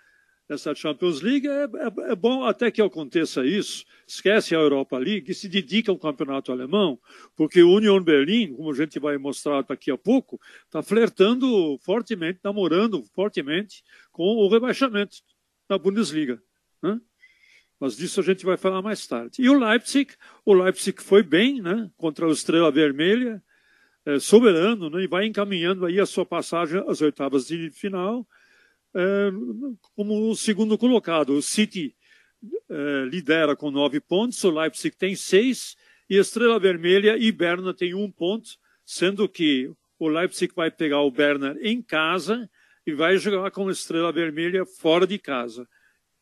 dessa 0.48 0.76
Champions 0.76 1.22
League, 1.22 1.48
é, 1.48 1.64
é, 1.64 2.12
é, 2.12 2.16
bom 2.16 2.44
até 2.44 2.70
que 2.70 2.82
aconteça 2.82 3.46
isso. 3.46 3.86
Esquece 4.08 4.56
a 4.56 4.60
Europa 4.60 4.98
League 4.98 5.32
e 5.32 5.36
se 5.36 5.48
dedica 5.48 5.92
ao 5.92 5.98
campeonato 5.98 6.52
alemão, 6.52 7.00
porque 7.36 7.62
o 7.62 7.74
Union 7.74 8.02
Berlim, 8.02 8.54
como 8.54 8.72
a 8.72 8.76
gente 8.76 9.00
vai 9.00 9.18
mostrar 9.18 9.64
daqui 9.64 9.90
a 9.90 9.98
pouco, 9.98 10.40
está 10.66 10.84
flertando 10.84 11.78
fortemente, 11.82 12.40
namorando 12.44 13.04
fortemente 13.14 13.84
com 14.12 14.24
o 14.24 14.50
rebaixamento 14.50 15.18
na 15.70 15.78
Bundesliga. 15.78 16.42
Né? 16.82 17.00
Mas 17.80 17.98
disso 17.98 18.20
a 18.20 18.24
gente 18.24 18.46
vai 18.46 18.58
falar 18.58 18.82
mais 18.82 19.06
tarde. 19.06 19.42
E 19.42 19.50
o 19.50 19.58
Leipzig, 19.58 20.14
o 20.46 20.54
Leipzig 20.54 21.02
foi 21.02 21.24
bem 21.24 21.62
né, 21.62 21.90
contra 21.98 22.28
o 22.28 22.32
Estrela 22.32 22.72
Vermelha, 22.72 23.44
é, 24.06 24.20
soberano, 24.20 24.90
né, 24.90 25.04
e 25.04 25.08
vai 25.08 25.26
encaminhando 25.26 25.86
aí 25.86 26.00
a 26.00 26.06
sua 26.06 26.26
passagem 26.26 26.84
às 26.88 27.02
oitavas 27.02 27.48
de 27.48 27.72
final 27.72 28.28
é, 28.96 29.30
como 29.96 30.30
o 30.30 30.36
segundo 30.36 30.78
colocado. 30.78 31.34
O 31.34 31.42
City 31.42 31.94
é, 32.70 33.06
lidera 33.12 33.56
com 33.56 33.70
nove 33.70 34.00
pontos, 34.00 34.42
o 34.44 34.50
Leipzig 34.50 34.96
tem 34.96 35.16
seis, 35.16 35.76
e 36.10 36.18
Estrela 36.18 36.60
Vermelha 36.60 37.18
e 37.18 37.32
Berna 37.32 37.74
tem 37.74 37.94
um 37.94 38.10
ponto, 38.10 38.52
sendo 38.86 39.28
que 39.28 39.72
o 40.00 40.08
Leipzig 40.08 40.54
vai 40.56 40.72
pegar 40.72 41.02
o 41.02 41.12
Berna 41.12 41.58
em 41.62 41.82
casa 41.82 42.50
e 42.86 42.94
vai 42.94 43.18
jogar 43.18 43.50
com 43.52 43.68
a 43.68 43.72
Estrela 43.72 44.12
Vermelha 44.12 44.66
fora 44.66 45.08
de 45.08 45.18
casa. 45.18 45.68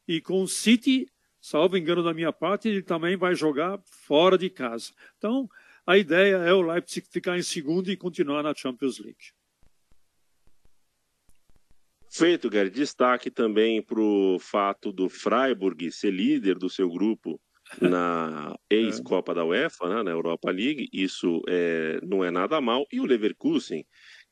E 0.07 0.21
com 0.21 0.41
o 0.41 0.47
City, 0.47 1.07
salvo 1.41 1.77
engano 1.77 2.03
da 2.03 2.13
minha 2.13 2.31
parte, 2.31 2.69
ele 2.69 2.81
também 2.81 3.17
vai 3.17 3.35
jogar 3.35 3.79
fora 3.85 4.37
de 4.37 4.49
casa. 4.49 4.91
Então, 5.17 5.49
a 5.85 5.97
ideia 5.97 6.37
é 6.37 6.53
o 6.53 6.61
Leipzig 6.61 7.05
ficar 7.09 7.37
em 7.37 7.43
segundo 7.43 7.91
e 7.91 7.97
continuar 7.97 8.43
na 8.43 8.55
Champions 8.55 8.99
League. 8.99 9.33
Feito, 12.09 12.47
Gary. 12.47 12.69
Destaque 12.69 13.31
também 13.31 13.81
para 13.81 13.99
o 13.99 14.37
fato 14.39 14.91
do 14.91 15.09
Freiburg 15.09 15.91
ser 15.91 16.11
líder 16.11 16.59
do 16.59 16.69
seu 16.69 16.87
grupo 16.87 17.41
na 17.81 18.55
ex-Copa 18.69 19.33
da 19.33 19.43
UEFA, 19.43 19.89
né, 19.89 20.03
na 20.03 20.11
Europa 20.11 20.51
League. 20.51 20.87
Isso 20.93 21.41
é, 21.49 21.99
não 22.03 22.23
é 22.23 22.29
nada 22.29 22.61
mal. 22.61 22.85
E 22.91 22.99
o 22.99 23.05
Leverkusen, 23.05 23.83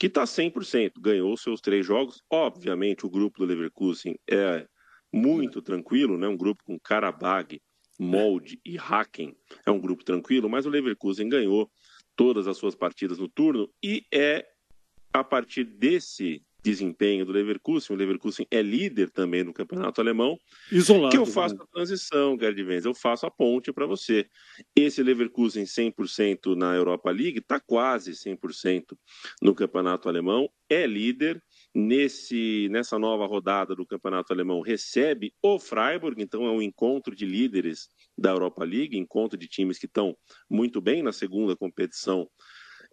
que 0.02 0.08
está 0.08 0.24
100%, 0.24 0.94
ganhou 1.00 1.38
seus 1.38 1.62
três 1.62 1.86
jogos. 1.86 2.24
Obviamente, 2.28 3.06
o 3.06 3.10
grupo 3.10 3.38
do 3.38 3.46
Leverkusen 3.46 4.18
é 4.28 4.68
muito 5.14 5.62
tranquilo, 5.62 6.18
né? 6.18 6.28
um 6.28 6.36
grupo 6.36 6.64
com 6.64 6.80
Karabag, 6.80 7.62
Molde 8.00 8.60
e 8.66 8.80
Haken. 8.80 9.38
É 9.64 9.70
um 9.70 9.80
grupo 9.80 10.04
tranquilo, 10.04 10.50
mas 10.50 10.66
o 10.66 10.72
Leverkusen 10.72 11.30
ganhou 11.30 11.72
todas 12.16 12.48
as 12.48 12.58
suas 12.58 12.74
partidas 12.74 13.20
no 13.20 13.30
turno 13.30 13.72
e 13.84 14.04
é 14.12 14.44
a 15.14 15.24
partir 15.24 15.66
desse 15.66 16.44
desempenho 16.64 17.26
do 17.26 17.32
Leverkusen, 17.32 17.96
o 17.96 17.98
Leverkusen 17.98 18.46
é 18.52 18.62
líder 18.62 19.10
também 19.10 19.44
no 19.44 19.54
campeonato 19.54 20.00
alemão, 20.00 20.38
Isolado, 20.72 21.12
que 21.12 21.18
eu 21.18 21.26
faço 21.26 21.56
né? 21.56 21.62
a 21.64 21.68
transição, 21.68 22.38
Gerd 22.40 22.64
Venz, 22.64 22.86
eu 22.86 22.94
faço 22.94 23.26
a 23.26 23.32
ponte 23.32 23.74
para 23.74 23.86
você. 23.86 24.28
Esse 24.76 25.02
Leverkusen 25.02 25.64
100% 25.64 26.56
na 26.56 26.76
Europa 26.76 27.10
League 27.12 27.40
está 27.40 27.60
quase 27.60 28.12
100% 28.12 28.98
no 29.42 29.56
campeonato 29.56 30.08
alemão, 30.08 30.50
é 30.70 30.86
líder, 30.86 31.42
nesse 31.74 32.68
nessa 32.70 33.00
nova 33.00 33.26
rodada 33.26 33.76
do 33.76 33.86
campeonato 33.86 34.34
alemão 34.34 34.62
recebe 34.62 35.34
o 35.42 35.58
Freiburg, 35.58 36.22
então 36.22 36.46
é 36.46 36.52
um 36.52 36.62
encontro 36.62 37.16
de 37.16 37.26
líderes 37.26 37.90
da 38.18 38.32
Europa 38.32 38.64
League, 38.64 38.98
encontro 38.98 39.38
de 39.38 39.48
times 39.48 39.78
que 39.80 39.86
estão 39.86 40.16
muito 40.50 40.82
bem 40.82 41.02
na 41.02 41.14
segunda 41.14 41.56
competição 41.56 42.30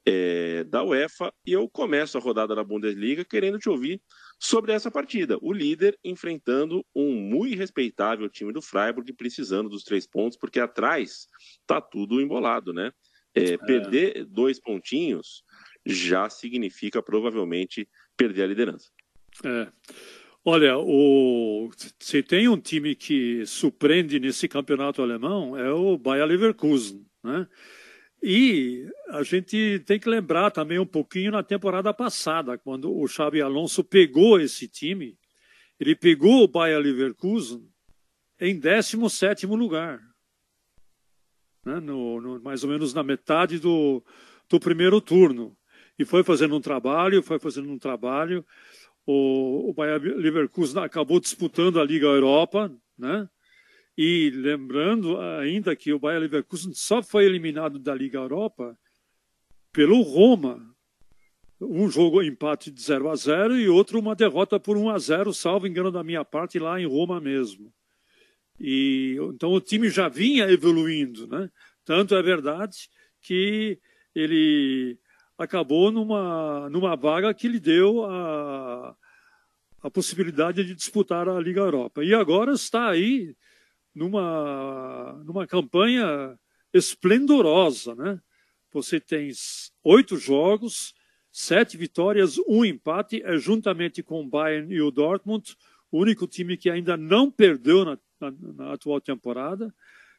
é, 0.09 0.65
da 0.65 0.83
UEFA 0.83 1.31
e 1.47 1.53
eu 1.53 1.69
começo 1.69 2.17
a 2.17 2.21
rodada 2.21 2.55
da 2.55 2.65
Bundesliga 2.65 3.27
querendo 3.27 3.59
te 3.59 3.69
ouvir 3.69 4.01
sobre 4.41 4.73
essa 4.73 4.91
partida. 4.91 5.37
O 5.43 5.53
líder 5.53 5.99
enfrentando 6.03 6.83
um 6.97 7.13
muito 7.15 7.59
respeitável 7.59 8.27
time 8.31 8.51
do 8.51 8.63
Freiburg, 8.63 9.13
precisando 9.13 9.69
dos 9.69 9.85
três 9.85 10.07
pontos, 10.07 10.39
porque 10.39 10.59
atrás 10.59 11.27
tá 11.67 11.79
tudo 11.79 12.23
embolado, 12.23 12.73
né? 12.73 12.91
É, 13.35 13.53
é. 13.53 13.59
Perder 13.59 14.25
dois 14.25 14.59
pontinhos 14.59 15.45
já 15.85 16.31
significa 16.31 17.03
provavelmente 17.03 17.87
perder 18.17 18.45
a 18.45 18.47
liderança. 18.47 18.91
É. 19.45 19.69
Olha, 20.43 20.79
o... 20.79 21.71
se 21.99 22.23
tem 22.23 22.49
um 22.49 22.59
time 22.59 22.95
que 22.95 23.45
surpreende 23.45 24.19
nesse 24.19 24.49
campeonato 24.49 25.03
alemão 25.03 25.55
é 25.55 25.71
o 25.71 25.99
Bayer 25.99 26.25
Leverkusen, 26.25 27.05
né? 27.23 27.47
E 28.23 28.89
a 29.11 29.23
gente 29.23 29.81
tem 29.87 29.99
que 29.99 30.09
lembrar 30.09 30.51
também 30.51 30.79
um 30.79 30.87
pouquinho 30.87 31.31
na 31.31 31.43
temporada 31.43 31.95
passada, 31.95 32.59
quando 32.59 32.93
o 32.93 33.07
Xabi 33.07 33.41
Alonso 33.41 33.85
pegou 33.85 34.41
esse 34.41 34.67
time, 34.67 35.17
ele 35.79 35.95
pegou 35.95 36.43
o 36.43 36.49
Bayer 36.49 36.79
Leverkusen 36.79 37.69
em 38.41 38.59
17 38.59 39.47
lugar. 39.47 40.01
Né? 41.65 41.79
No, 41.81 42.21
no, 42.21 42.41
mais 42.41 42.65
ou 42.65 42.71
menos 42.71 42.93
na 42.93 43.03
metade 43.03 43.59
do, 43.59 44.03
do 44.49 44.59
primeiro 44.59 45.01
turno. 45.01 45.57
E 45.99 46.05
foi 46.05 46.25
fazendo 46.25 46.57
um 46.57 46.61
trabalho, 46.61 47.23
foi 47.23 47.39
fazendo 47.39 47.71
um 47.71 47.79
trabalho. 47.79 48.45
O, 49.07 49.71
o 49.71 49.73
Bayer 49.73 50.01
Leverkusen 50.01 50.83
acabou 50.83 51.21
disputando 51.21 51.81
a 51.81 51.85
Liga 51.85 52.07
Europa, 52.07 52.73
né? 52.97 53.29
E 54.01 54.31
lembrando 54.31 55.21
ainda 55.21 55.75
que 55.75 55.93
o 55.93 55.99
Bayer 55.99 56.21
Leverkusen 56.21 56.73
só 56.73 57.03
foi 57.03 57.25
eliminado 57.25 57.81
da 57.81 57.93
Liga 57.93 58.17
Europa 58.17 58.79
pelo 59.73 60.01
Roma. 60.03 60.73
Um 61.61 61.91
jogo 61.91 62.23
empate 62.23 62.71
de 62.71 62.81
0 62.81 63.11
a 63.11 63.17
0 63.17 63.59
e 63.59 63.69
outro 63.69 63.99
uma 63.99 64.15
derrota 64.15 64.61
por 64.61 64.77
1 64.77 64.91
a 64.91 64.99
0, 65.01 65.35
salvo 65.35 65.67
engano 65.67 65.91
da 65.91 66.05
minha 66.05 66.25
parte, 66.25 66.61
lá 66.61 66.81
em 66.81 66.87
Roma 66.87 67.21
mesmo. 67.21 67.75
E 68.61 69.17
então 69.35 69.53
o 69.53 69.61
time 69.61 69.91
já 69.91 70.09
vinha 70.09 70.49
evoluindo, 70.49 71.27
né? 71.27 71.51
Tanto 71.85 72.15
é 72.15 72.23
verdade 72.23 72.89
que 73.21 73.81
ele 74.15 74.97
acabou 75.37 75.91
numa, 75.91 76.71
numa 76.71 76.95
vaga 76.95 77.35
que 77.35 77.49
lhe 77.49 77.59
deu 77.59 78.05
a, 78.05 78.95
a 79.83 79.91
possibilidade 79.91 80.63
de 80.63 80.73
disputar 80.73 81.29
a 81.29 81.41
Liga 81.41 81.63
Europa. 81.63 82.05
E 82.05 82.15
agora 82.15 82.53
está 82.53 82.91
aí 82.91 83.35
numa, 83.99 85.21
numa 85.25 85.47
campanha 85.47 86.39
esplendorosa, 86.73 87.95
né? 87.95 88.21
Você 88.73 89.01
tem 89.01 89.31
oito 89.83 90.17
jogos, 90.17 90.95
sete 91.33 91.77
vitórias, 91.77 92.39
um 92.47 92.65
empate, 92.65 93.23
é 93.25 93.37
juntamente 93.37 94.03
com 94.03 94.21
o 94.21 94.29
Bayern 94.29 94.73
e 94.73 94.81
o 94.81 94.91
Dortmund, 94.91 95.57
o 95.91 95.99
único 95.99 96.27
time 96.27 96.57
que 96.57 96.71
ainda 96.71 96.97
não 96.97 97.31
perdeu 97.31 97.85
na, 97.85 97.99
na, 98.21 98.33
na 98.55 98.73
atual 98.75 99.01
temporada. 99.01 99.75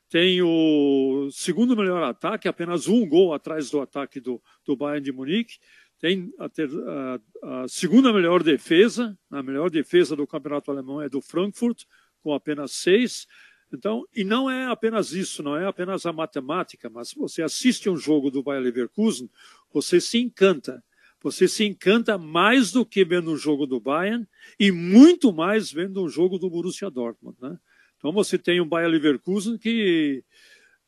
Tem 0.09 0.41
o 0.41 1.29
segundo 1.31 1.77
melhor 1.77 2.01
ataque, 2.03 2.47
apenas 2.47 2.87
um 2.87 3.07
gol 3.07 3.33
atrás 3.33 3.69
do 3.69 3.79
ataque 3.79 4.19
do, 4.19 4.41
do 4.65 4.75
Bayern 4.75 5.05
de 5.05 5.11
Munique. 5.11 5.59
Tem 5.99 6.33
a, 6.39 6.49
ter, 6.49 6.69
a, 6.71 7.61
a 7.63 7.67
segunda 7.67 8.11
melhor 8.11 8.41
defesa, 8.41 9.15
a 9.29 9.43
melhor 9.43 9.69
defesa 9.69 10.15
do 10.15 10.25
campeonato 10.25 10.71
alemão 10.71 10.99
é 10.99 11.07
do 11.07 11.21
Frankfurt, 11.21 11.83
com 12.23 12.33
apenas 12.33 12.71
seis. 12.71 13.27
Então, 13.71 14.05
e 14.15 14.23
não 14.23 14.49
é 14.49 14.65
apenas 14.65 15.11
isso, 15.11 15.43
não 15.43 15.55
é 15.55 15.65
apenas 15.65 16.05
a 16.05 16.13
matemática, 16.13 16.89
mas 16.89 17.13
você 17.13 17.41
assiste 17.41 17.89
um 17.89 17.97
jogo 17.97 18.31
do 18.31 18.41
Bayer 18.41 18.63
Leverkusen, 18.63 19.29
você 19.71 20.01
se 20.01 20.17
encanta. 20.19 20.83
Você 21.21 21.47
se 21.47 21.65
encanta 21.65 22.17
mais 22.17 22.71
do 22.71 22.85
que 22.85 23.03
vendo 23.03 23.31
um 23.31 23.37
jogo 23.37 23.67
do 23.67 23.79
Bayern 23.79 24.25
e 24.57 24.71
muito 24.71 25.33
mais 25.33 25.71
vendo 25.71 26.03
um 26.03 26.07
jogo 26.07 26.39
do 26.39 26.49
Borussia 26.49 26.89
Dortmund, 26.89 27.37
né? 27.41 27.59
Então 27.97 28.13
você 28.13 28.37
tem 28.37 28.61
um 28.61 28.67
Bayer 28.67 28.89
Leverkusen 28.89 29.57
que 29.57 30.23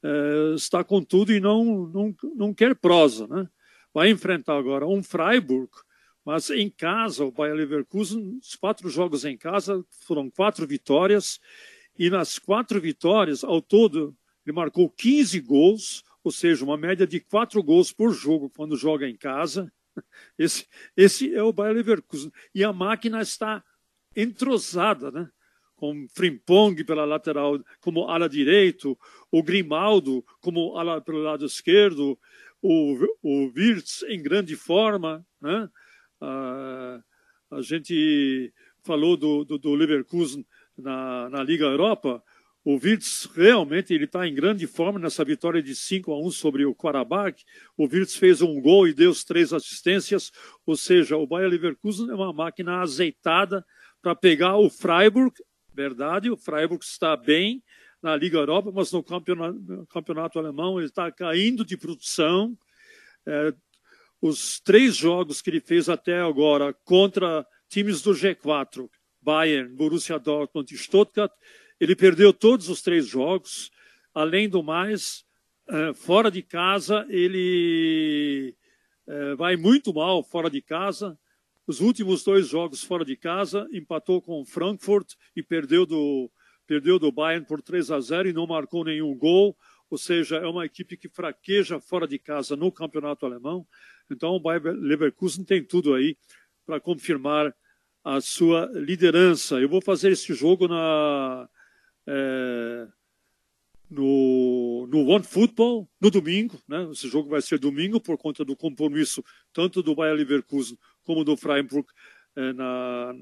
é, 0.01 0.53
está 0.55 0.83
com 0.83 1.03
tudo 1.03 1.33
e 1.33 1.41
não, 1.41 1.85
não, 1.87 2.15
não 2.33 2.53
quer 2.53 2.73
prosa, 2.75 3.27
né? 3.27 3.47
vai 3.93 4.09
enfrentar 4.09 4.57
agora 4.57 4.87
um 4.87 5.03
Freiburg, 5.03 5.69
mas 6.23 6.49
em 6.49 6.69
casa, 6.69 7.25
o 7.25 7.31
Bayer 7.31 7.55
Leverkusen, 7.55 8.39
os 8.41 8.55
quatro 8.55 8.89
jogos 8.89 9.25
em 9.25 9.37
casa 9.37 9.83
foram 10.05 10.29
quatro 10.29 10.65
vitórias, 10.67 11.39
e 11.97 12.09
nas 12.09 12.39
quatro 12.39 12.79
vitórias, 12.79 13.43
ao 13.43 13.61
todo, 13.61 14.15
ele 14.45 14.55
marcou 14.55 14.89
15 14.89 15.39
gols, 15.41 16.03
ou 16.23 16.31
seja, 16.31 16.63
uma 16.63 16.77
média 16.77 17.05
de 17.05 17.19
quatro 17.19 17.61
gols 17.61 17.91
por 17.91 18.11
jogo 18.11 18.49
quando 18.49 18.75
joga 18.75 19.07
em 19.07 19.15
casa. 19.15 19.71
Esse, 20.37 20.65
esse 20.95 21.35
é 21.35 21.43
o 21.43 21.51
Bayer 21.51 21.75
Leverkusen. 21.75 22.31
E 22.55 22.63
a 22.63 22.71
máquina 22.71 23.21
está 23.21 23.61
entrosada, 24.15 25.11
né? 25.11 25.29
com 25.81 26.07
Frimpong 26.13 26.83
pela 26.83 27.05
lateral 27.05 27.59
como 27.79 28.07
ala 28.07 28.29
direito, 28.29 28.95
o 29.31 29.41
Grimaldo 29.41 30.23
como 30.39 30.77
ala 30.77 31.01
pelo 31.01 31.23
lado 31.23 31.43
esquerdo, 31.43 32.17
o, 32.61 32.95
o 33.23 33.51
Wirtz 33.55 34.03
em 34.03 34.21
grande 34.21 34.55
forma. 34.55 35.25
Né? 35.41 35.67
Ah, 36.21 37.01
a 37.49 37.61
gente 37.63 38.53
falou 38.83 39.17
do, 39.17 39.43
do, 39.43 39.57
do 39.57 39.73
Leverkusen 39.73 40.45
na, 40.81 41.29
na 41.29 41.43
Liga 41.43 41.65
Europa, 41.65 42.23
o 42.63 42.75
Wirtz 42.75 43.27
realmente 43.33 43.91
ele 43.93 44.05
está 44.05 44.27
em 44.27 44.35
grande 44.35 44.67
forma 44.67 44.99
nessa 44.99 45.25
vitória 45.25 45.63
de 45.63 45.75
5 45.75 46.11
a 46.11 46.19
1 46.19 46.31
sobre 46.31 46.63
o 46.65 46.75
Karabakh. 46.75 47.37
O 47.75 47.85
Wirtz 47.85 48.15
fez 48.15 48.41
um 48.41 48.61
gol 48.61 48.87
e 48.87 48.93
deu 48.93 49.11
três 49.25 49.51
assistências, 49.51 50.31
ou 50.65 50.77
seja, 50.77 51.17
o 51.17 51.25
Bayer 51.25 51.49
Leverkusen 51.49 52.09
é 52.09 52.13
uma 52.13 52.31
máquina 52.31 52.81
azeitada 52.81 53.65
para 54.01 54.15
pegar 54.15 54.57
o 54.57 54.69
Freiburg. 54.69 55.33
Verdade, 55.73 56.29
o 56.29 56.37
Freiburg 56.37 56.83
está 56.83 57.17
bem 57.17 57.63
na 58.01 58.15
Liga 58.15 58.37
Europa, 58.37 58.71
mas 58.73 58.91
no 58.91 59.03
campeonato, 59.03 59.59
no 59.59 59.87
campeonato 59.87 60.37
alemão 60.37 60.79
ele 60.79 60.87
está 60.87 61.11
caindo 61.11 61.65
de 61.65 61.77
produção. 61.77 62.55
É, 63.25 63.53
os 64.21 64.59
três 64.59 64.95
jogos 64.95 65.41
que 65.41 65.49
ele 65.49 65.59
fez 65.59 65.89
até 65.89 66.19
agora 66.19 66.73
contra 66.83 67.45
times 67.67 68.01
do 68.01 68.11
G4, 68.11 68.87
Bayern, 69.21 69.73
Borussia 69.75 70.17
Dortmund 70.17 70.73
e 70.73 70.77
Stuttgart, 70.77 71.31
ele 71.79 71.95
perdeu 71.95 72.33
todos 72.33 72.69
os 72.69 72.81
três 72.81 73.05
jogos. 73.05 73.71
Além 74.13 74.49
do 74.49 74.61
mais, 74.61 75.23
é, 75.69 75.93
fora 75.93 76.29
de 76.29 76.41
casa, 76.41 77.05
ele 77.09 78.55
é, 79.07 79.35
vai 79.35 79.55
muito 79.55 79.93
mal 79.93 80.23
fora 80.23 80.49
de 80.49 80.61
casa. 80.61 81.17
Os 81.65 81.79
últimos 81.79 82.23
dois 82.23 82.47
jogos 82.47 82.83
fora 82.83 83.05
de 83.05 83.15
casa, 83.15 83.67
empatou 83.71 84.21
com 84.21 84.41
o 84.41 84.45
Frankfurt 84.45 85.13
e 85.35 85.41
perdeu 85.41 85.85
do, 85.85 86.29
perdeu 86.67 86.99
do 86.99 87.11
Bayern 87.11 87.45
por 87.45 87.61
3 87.61 87.91
a 87.91 87.99
0 87.99 88.29
e 88.29 88.33
não 88.33 88.47
marcou 88.47 88.83
nenhum 88.83 89.15
gol. 89.15 89.55
Ou 89.89 89.97
seja, 89.97 90.37
é 90.37 90.47
uma 90.47 90.65
equipe 90.65 90.95
que 90.95 91.09
fraqueja 91.09 91.79
fora 91.79 92.07
de 92.07 92.17
casa 92.17 92.55
no 92.55 92.71
campeonato 92.71 93.25
alemão. 93.25 93.67
Então, 94.09 94.31
o 94.31 94.39
Bayern 94.39 94.79
Leverkusen 94.79 95.43
tem 95.43 95.63
tudo 95.63 95.93
aí 95.93 96.17
para 96.65 96.79
confirmar 96.79 97.53
a 98.03 98.19
sua 98.19 98.69
liderança. 98.73 99.59
Eu 99.59 99.69
vou 99.69 99.81
fazer 99.81 100.11
esse 100.11 100.33
jogo 100.33 100.67
na, 100.67 101.47
é, 102.07 102.87
no, 103.89 104.87
no 104.87 105.05
One 105.07 105.23
Football 105.23 105.89
no 105.99 106.09
domingo. 106.09 106.59
Né? 106.67 106.89
Esse 106.91 107.07
jogo 107.09 107.29
vai 107.29 107.41
ser 107.41 107.59
domingo 107.59 107.99
por 107.99 108.17
conta 108.17 108.43
do 108.43 108.55
compromisso 108.55 109.23
tanto 109.53 109.83
do 109.83 109.95
Bayer 109.95 110.15
Leverkusen 110.15 110.77
como 111.03 111.23
do 111.23 111.37
Freiburg 111.37 111.87
é, 112.35 112.53
na, 112.53 113.13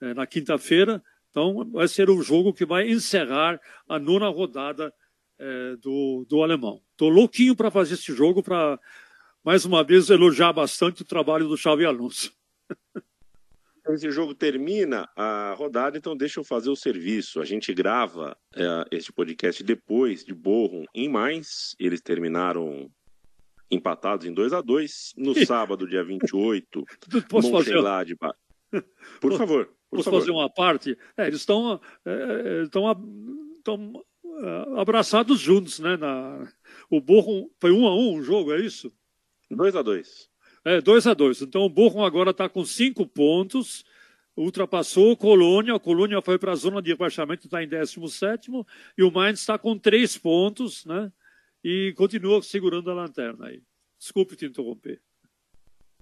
é, 0.00 0.14
na 0.14 0.26
quinta-feira. 0.26 1.02
Então, 1.30 1.70
vai 1.70 1.86
ser 1.86 2.08
o 2.08 2.22
jogo 2.22 2.52
que 2.52 2.64
vai 2.64 2.88
encerrar 2.88 3.60
a 3.86 3.98
nona 3.98 4.28
rodada 4.28 4.92
é, 5.38 5.76
do, 5.76 6.24
do 6.26 6.42
alemão. 6.42 6.80
Estou 6.92 7.10
louquinho 7.10 7.54
para 7.54 7.70
fazer 7.70 7.94
esse 7.94 8.14
jogo, 8.14 8.42
para 8.42 8.80
mais 9.44 9.66
uma 9.66 9.84
vez 9.84 10.08
elogiar 10.08 10.52
bastante 10.54 11.02
o 11.02 11.04
trabalho 11.04 11.46
do 11.46 11.56
Xavi 11.56 11.84
Alonso. 11.84 12.32
Esse 13.88 14.10
jogo 14.10 14.34
termina 14.34 15.08
a 15.14 15.54
rodada, 15.56 15.96
então 15.96 16.16
deixa 16.16 16.40
eu 16.40 16.44
fazer 16.44 16.70
o 16.70 16.76
serviço. 16.76 17.40
A 17.40 17.44
gente 17.44 17.72
grava 17.72 18.36
é, 18.54 18.84
este 18.90 19.12
podcast 19.12 19.62
depois 19.62 20.24
de 20.24 20.34
Borrom 20.34 20.84
em 20.94 21.08
Mainz. 21.08 21.76
Eles 21.78 22.00
terminaram 22.00 22.90
empatados 23.70 24.26
em 24.26 24.32
2 24.32 24.52
a 24.52 24.60
2 24.60 25.14
No 25.16 25.34
sábado, 25.46 25.86
dia 25.86 26.02
28, 26.02 26.84
Posso 27.28 27.50
fazer... 27.50 27.74
Por 29.20 29.32
favor. 29.36 29.66
Por 29.66 29.98
Posso 29.98 30.04
favor. 30.04 30.20
fazer 30.20 30.30
uma 30.32 30.50
parte? 30.50 30.98
É, 31.16 31.28
eles 31.28 31.40
estão 31.40 31.80
é, 32.04 32.62
estão, 32.64 32.90
estão 33.58 34.04
é, 34.24 34.80
abraçados 34.80 35.38
juntos, 35.38 35.78
né? 35.78 35.96
Na... 35.96 36.46
O 36.90 37.00
Borrom 37.00 37.48
foi 37.60 37.70
1 37.70 37.80
um 37.80 37.86
a 37.86 37.94
1 37.94 37.98
um, 37.98 38.18
o 38.18 38.22
jogo, 38.22 38.52
é 38.52 38.60
isso? 38.60 38.92
2 39.48 39.76
a 39.76 39.82
2 39.82 40.28
é, 40.66 40.80
2 40.80 41.06
a 41.06 41.14
2 41.14 41.42
Então 41.42 41.62
o 41.62 41.68
Bochum 41.70 42.04
agora 42.04 42.32
está 42.32 42.48
com 42.48 42.64
cinco 42.64 43.06
pontos, 43.06 43.84
ultrapassou 44.36 45.12
o 45.12 45.16
Colônia, 45.16 45.74
o 45.74 45.80
Colônia 45.80 46.20
foi 46.20 46.38
para 46.38 46.52
a 46.52 46.56
zona 46.56 46.82
de 46.82 46.90
rebaixamento, 46.90 47.46
está 47.46 47.62
em 47.62 47.68
17 47.68 48.50
e 48.98 49.02
o 49.02 49.10
Mainz 49.10 49.40
está 49.40 49.56
com 49.56 49.78
três 49.78 50.18
pontos, 50.18 50.84
né? 50.84 51.10
E 51.62 51.94
continua 51.96 52.42
segurando 52.42 52.90
a 52.90 52.94
lanterna 52.94 53.46
aí. 53.46 53.62
Desculpe 53.98 54.36
te 54.36 54.46
interromper. 54.46 55.00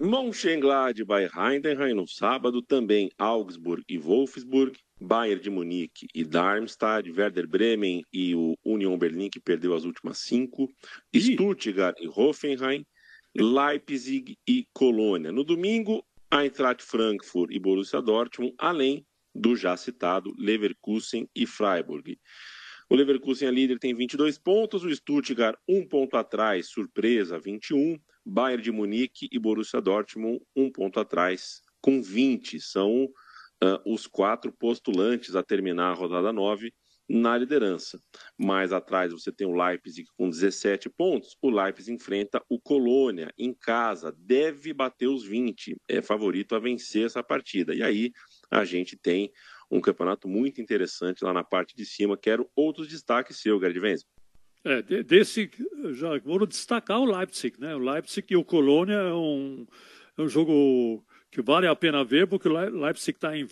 Mönchengladbach 0.00 1.31
Heidenheim 1.37 1.94
no 1.94 2.09
sábado, 2.09 2.61
também 2.61 3.11
Augsburg 3.16 3.85
e 3.88 3.96
Wolfsburg, 3.96 4.77
Bayern 5.00 5.40
de 5.40 5.50
Munique 5.50 6.09
e 6.12 6.24
Darmstadt, 6.24 7.09
Werder 7.12 7.46
Bremen 7.46 8.03
e 8.12 8.35
o 8.35 8.57
Union 8.64 8.98
Berlin, 8.98 9.31
que 9.31 9.38
perdeu 9.38 9.72
as 9.72 9.85
últimas 9.85 10.18
cinco, 10.18 10.68
Ih. 11.12 11.35
Stuttgart 11.35 11.96
e 12.00 12.09
Hoffenheim, 12.09 12.85
Leipzig 13.37 14.38
e 14.47 14.66
Colônia. 14.73 15.33
No 15.33 15.42
domingo, 15.42 16.05
Eintracht 16.33 16.83
Frankfurt 16.83 17.51
e 17.53 17.59
Borussia 17.59 18.01
Dortmund, 18.01 18.55
além 18.59 19.05
do 19.35 19.57
já 19.57 19.77
citado 19.77 20.33
Leverkusen 20.38 21.29
e 21.35 21.47
Freiburg. 21.47 22.18
O 22.88 22.94
Leverkusen 22.94 23.49
é 23.49 23.51
líder, 23.51 23.79
tem 23.79 23.94
22 23.94 24.38
pontos, 24.38 24.85
o 24.85 24.94
Stuttgart 24.94 25.59
um 25.68 25.87
ponto 25.87 26.16
atrás, 26.16 26.68
surpresa, 26.68 27.38
21. 27.38 27.99
Bayern 28.25 28.62
de 28.62 28.73
Munique 28.73 29.29
e 29.31 29.38
Borussia 29.38 29.81
Dortmund 29.81 30.40
um 30.55 30.70
ponto 30.70 31.01
atrás, 31.01 31.61
com 31.81 32.01
20. 32.01 32.61
São 32.61 33.05
uh, 33.05 33.92
os 33.92 34.07
quatro 34.07 34.53
postulantes 34.53 35.35
a 35.35 35.42
terminar 35.42 35.90
a 35.90 35.94
rodada 35.94 36.33
9 36.33 36.73
na 37.09 37.37
liderança. 37.37 38.01
Mais 38.38 38.73
atrás 38.73 39.12
você 39.12 39.31
tem 39.31 39.47
o 39.47 39.55
Leipzig 39.55 40.09
com 40.17 40.29
17 40.29 40.88
pontos. 40.90 41.37
O 41.43 41.51
Leipzig 41.51 41.93
enfrenta 41.93 42.43
o 42.49 42.59
Colônia 42.59 43.33
em 43.38 43.53
casa, 43.53 44.14
deve 44.19 44.73
bater 44.73 45.07
os 45.07 45.25
20, 45.25 45.77
é 45.88 46.01
favorito 46.01 46.55
a 46.55 46.59
vencer 46.59 47.07
essa 47.07 47.23
partida. 47.23 47.75
E 47.75 47.83
aí 47.83 48.12
a 48.51 48.64
gente 48.64 48.97
tem 48.97 49.31
um 49.71 49.81
campeonato 49.81 50.29
muito 50.29 50.61
interessante 50.61 51.25
lá 51.25 51.33
na 51.33 51.45
parte 51.45 51.75
de 51.77 51.85
cima. 51.85 52.17
Quero 52.17 52.49
outros 52.55 52.88
destaques 52.88 53.38
seu, 53.38 53.61
Gerd 53.61 53.79
Venz. 53.79 54.05
É, 54.64 54.81
desse, 55.03 55.51
já 55.93 56.19
vou 56.21 56.47
destacar 56.47 56.99
o 56.99 57.05
Leipzig, 57.05 57.61
né? 57.61 57.75
O 57.75 57.79
Leipzig 57.79 58.27
e 58.31 58.37
o 58.37 58.45
Colônia 58.45 58.95
é 58.95 59.12
um, 59.12 59.67
é 60.17 60.23
um 60.23 60.29
jogo 60.29 61.05
que 61.31 61.43
vale 61.43 61.67
a 61.67 61.77
pena 61.77 62.03
ver, 62.03 62.27
porque 62.27 62.49
o 62.49 62.53
Leipzig 62.53 63.17
está 63.17 63.37
em 63.37 63.47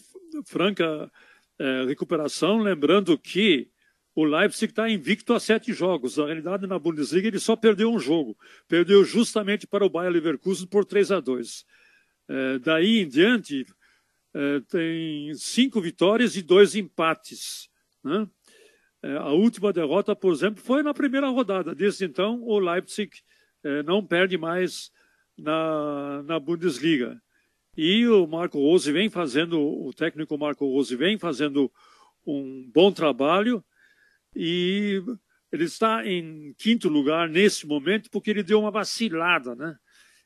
franca 0.47 1.11
é, 1.59 1.85
recuperação, 1.85 2.59
lembrando 2.59 3.17
que 3.19 3.69
o 4.15 4.25
Leipzig 4.25 4.71
está 4.71 4.89
invicto 4.89 5.33
a 5.33 5.41
sete 5.41 5.73
jogos. 5.73 6.17
Na 6.17 6.27
realidade, 6.27 6.67
na 6.67 6.79
Bundesliga, 6.79 7.29
ele 7.29 7.39
só 7.39 7.57
perdeu 7.57 7.91
um 7.91 7.99
jogo. 7.99 8.37
Perdeu 8.69 9.05
justamente 9.05 9.67
para 9.67 9.85
o 9.85 9.91
Bayer 9.91 10.13
Leverkusen 10.13 10.67
por 10.67 10.85
3 10.85 11.13
a 11.13 11.21
2. 11.21 11.65
É, 12.29 12.59
daí 12.59 13.01
em 13.01 13.09
diante, 13.09 13.67
é, 14.35 14.61
tem 14.69 15.35
cinco 15.35 15.81
vitórias 15.81 16.37
e 16.37 16.43
dois 16.43 16.75
empates. 16.75 17.71
Né? 18.05 18.29
É, 19.03 19.17
a 19.17 19.31
última 19.31 19.73
derrota, 19.73 20.15
por 20.15 20.33
exemplo, 20.33 20.63
foi 20.63 20.83
na 20.83 20.93
primeira 20.93 21.29
rodada. 21.29 21.75
Desde 21.75 22.05
então, 22.05 22.43
o 22.43 22.59
Leipzig 22.59 23.11
é, 23.65 23.83
não 23.83 24.05
perde 24.05 24.37
mais 24.37 24.93
na, 25.39 26.23
na 26.23 26.39
Bundesliga. 26.39 27.21
E 27.77 28.07
o 28.07 28.27
Marco 28.27 28.59
Rose 28.59 28.93
vem 28.93 29.09
fazendo, 29.09 29.59
o 29.59 29.93
técnico 29.95 30.37
Marco 30.37 30.67
Rose 30.67 30.95
vem 30.95 31.19
fazendo 31.19 31.73
um 32.27 32.71
bom 32.71 32.93
trabalho 32.93 33.65
e 34.37 35.03
ele 35.51 35.65
está 35.65 36.07
em 36.07 36.55
quinto 36.59 36.89
lugar 36.89 37.29
nesse 37.29 37.67
momento 37.67 38.11
porque 38.11 38.31
ele 38.31 38.43
deu 38.43 38.61
uma 38.61 38.71
vacilada, 38.71 39.55
né? 39.55 39.77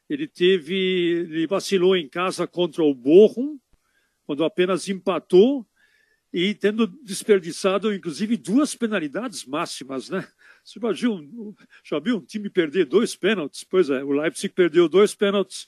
Ele 0.09 0.27
teve, 0.27 0.75
ele 0.75 1.47
vacilou 1.47 1.97
em 1.97 2.09
casa 2.09 2.47
contra 2.47 2.83
o 2.83 2.95
Bochum, 2.95 3.59
quando 4.25 4.45
apenas 4.45 4.89
empatou 4.89 5.67
e 6.33 6.53
tendo 6.55 6.87
desperdiçado, 6.87 7.95
inclusive, 7.95 8.37
duas 8.37 8.75
penalidades 8.75 9.45
máximas, 9.45 10.11
né? 10.11 10.27
Você 10.65 10.81
imagina, 10.81 11.23
já 11.85 11.99
viu 12.01 12.17
um 12.17 12.25
time 12.25 12.51
perder 12.51 12.87
dois 12.87 13.15
pênaltis? 13.15 13.63
Pois 13.63 13.89
é, 13.89 14.03
o 14.03 14.11
Leipzig 14.11 14.53
perdeu 14.53 14.89
dois 14.89 15.15
pênaltis 15.15 15.67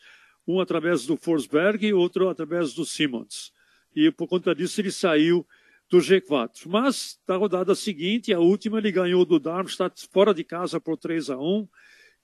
um 0.49 0.61
através 0.61 1.05
do 1.05 1.17
Forsberg 1.17 1.87
e 1.87 1.93
outro 1.93 2.31
através 2.31 2.73
do 2.73 2.87
Simmons. 2.87 3.53
E 3.95 4.11
por 4.11 4.27
conta 4.27 4.55
disso 4.55 4.81
ele 4.81 4.91
saiu 4.91 5.47
do 5.91 5.99
G4. 5.99 6.67
Mas 6.67 7.21
na 7.29 7.37
rodada 7.37 7.75
seguinte, 7.75 8.33
a 8.33 8.41
última, 8.41 8.79
ele 8.79 8.91
ganhou 8.91 9.25
do 9.27 9.39
Darmstadt 9.39 10.09
fora 10.11 10.33
de 10.33 10.43
casa 10.43 10.81
por 10.81 10.97
3 10.97 11.31
a 11.31 11.37
1 11.37 11.69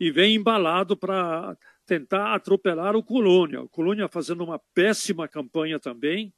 e 0.00 0.10
vem 0.10 0.37
embalado 0.37 0.96
para 0.96 1.56
tentar 1.87 2.34
atropelar 2.34 2.96
o 2.96 3.02
Colônia. 3.02 3.62
O 3.62 3.68
Colônia 3.68 4.08
fazendo 4.08 4.42
uma 4.42 4.58
péssima 4.74 5.28
campanha 5.28 5.78
também, 5.78 6.32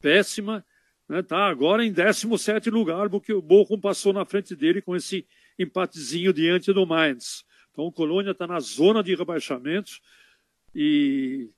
péssima. 0.00 0.64
Está 1.04 1.14
né? 1.14 1.22
Tá 1.22 1.46
agora 1.46 1.84
em 1.84 1.92
17 1.92 2.70
lugar, 2.70 3.08
porque 3.08 3.32
o 3.32 3.42
Bochum 3.42 3.80
passou 3.80 4.12
na 4.12 4.24
frente 4.24 4.54
dele 4.54 4.80
com 4.80 4.94
esse 4.94 5.26
empatezinho 5.58 6.32
diante 6.32 6.72
do 6.72 6.86
Mainz. 6.86 7.44
Então 7.70 7.86
o 7.86 7.92
Colônia 7.92 8.32
está 8.32 8.46
na 8.46 8.60
zona 8.60 9.02
de 9.02 9.14
rebaixamento 9.14 9.92
e 10.74 11.50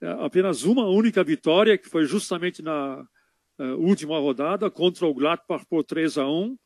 é, 0.00 0.10
apenas 0.24 0.64
uma 0.64 0.86
única 0.86 1.24
vitória, 1.24 1.78
que 1.78 1.88
foi 1.88 2.04
justamente 2.04 2.62
na 2.62 3.00
uh, 3.58 3.64
última 3.78 4.18
rodada 4.18 4.70
contra 4.70 5.06
o 5.06 5.14
Gladbach 5.14 5.64
por 5.66 5.82
3 5.82 6.18
a 6.18 6.28
1 6.28 6.58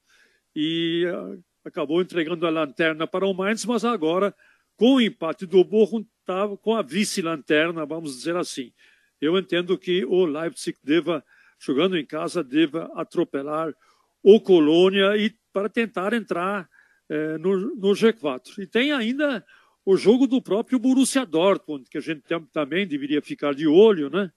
e 0.57 1.07
uh, 1.07 1.43
acabou 1.65 2.03
entregando 2.03 2.47
a 2.47 2.51
lanterna 2.51 3.07
para 3.07 3.27
o 3.27 3.33
Mainz, 3.33 3.65
mas 3.65 3.85
agora 3.85 4.35
com 4.77 4.95
o 4.95 5.01
empate 5.01 5.47
do 5.47 5.63
Bochum 5.63 6.05
estava 6.21 6.57
com 6.57 6.75
a 6.75 6.83
vice-lanterna, 6.83 7.87
vamos 7.87 8.17
dizer 8.17 8.37
assim. 8.37 8.73
Eu 9.21 9.39
entendo 9.39 9.79
que 9.79 10.05
o 10.05 10.25
Leipzig 10.25 10.77
deva, 10.83 11.25
jogando 11.61 11.97
em 11.97 12.07
casa, 12.07 12.43
deva 12.45 12.91
atropelar 12.95 13.73
o 14.23 14.41
Colônia 14.41 15.17
e 15.17 15.35
para 15.53 15.69
tentar 15.69 16.13
entrar 16.13 16.69
no, 17.41 17.75
no 17.75 17.89
G4. 17.89 18.59
E 18.59 18.67
tem 18.69 18.93
ainda 18.93 19.45
o 19.91 19.97
jogo 19.97 20.27
do 20.27 20.43
próprio 20.43 20.79
Borussia 20.79 21.25
Dortmund, 21.25 21.89
que 21.89 21.97
a 21.97 22.01
gente 22.03 22.23
também 22.53 22.87
deveria 22.87 23.23
ficar 23.23 23.55
de 23.55 23.67
olho, 23.67 24.11
né? 24.11 24.31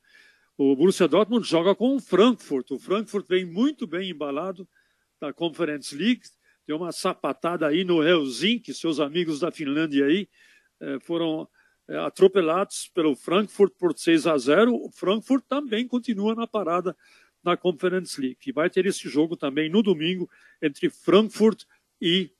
O 0.58 0.74
Borussia 0.78 1.10
Dortmund 1.10 1.46
joga 1.46 1.76
com 1.76 1.94
o 1.94 2.00
Frankfurt. 2.00 2.72
O 2.72 2.80
Frankfurt 2.80 3.28
vem 3.28 3.44
muito 3.44 3.86
bem 3.86 4.12
embalado 4.12 4.66
da 5.20 5.34
Conference 5.34 5.94
League. 5.94 6.22
Deu 6.66 6.78
uma 6.78 6.94
sapatada 6.94 7.68
aí 7.68 7.84
no 7.84 8.02
Helsinki, 8.02 8.74
seus 8.74 8.98
amigos 9.02 9.42
da 9.42 9.52
Finlândia 9.52 10.06
aí 10.06 10.30
eh, 10.80 11.00
foram 11.02 11.46
eh, 11.90 11.98
atropelados 11.98 12.90
pelo 12.94 13.14
Frankfurt 13.14 13.74
por 13.78 13.94
6 13.94 14.28
a 14.28 14.38
0. 14.38 14.74
O 14.74 14.90
Frankfurt 14.90 15.44
também 15.50 15.86
continua 15.86 16.34
na 16.34 16.48
parada 16.48 16.96
na 17.44 17.58
Conference 17.58 18.22
League. 18.22 18.40
E 18.48 18.54
vai 18.54 18.70
ter 18.70 18.86
esse 18.86 19.10
jogo 19.10 19.36
também 19.36 19.70
no 19.70 19.84
domingo 19.84 20.30
entre 20.62 20.90
Frankfurt 20.90 21.66
e 22.00 22.32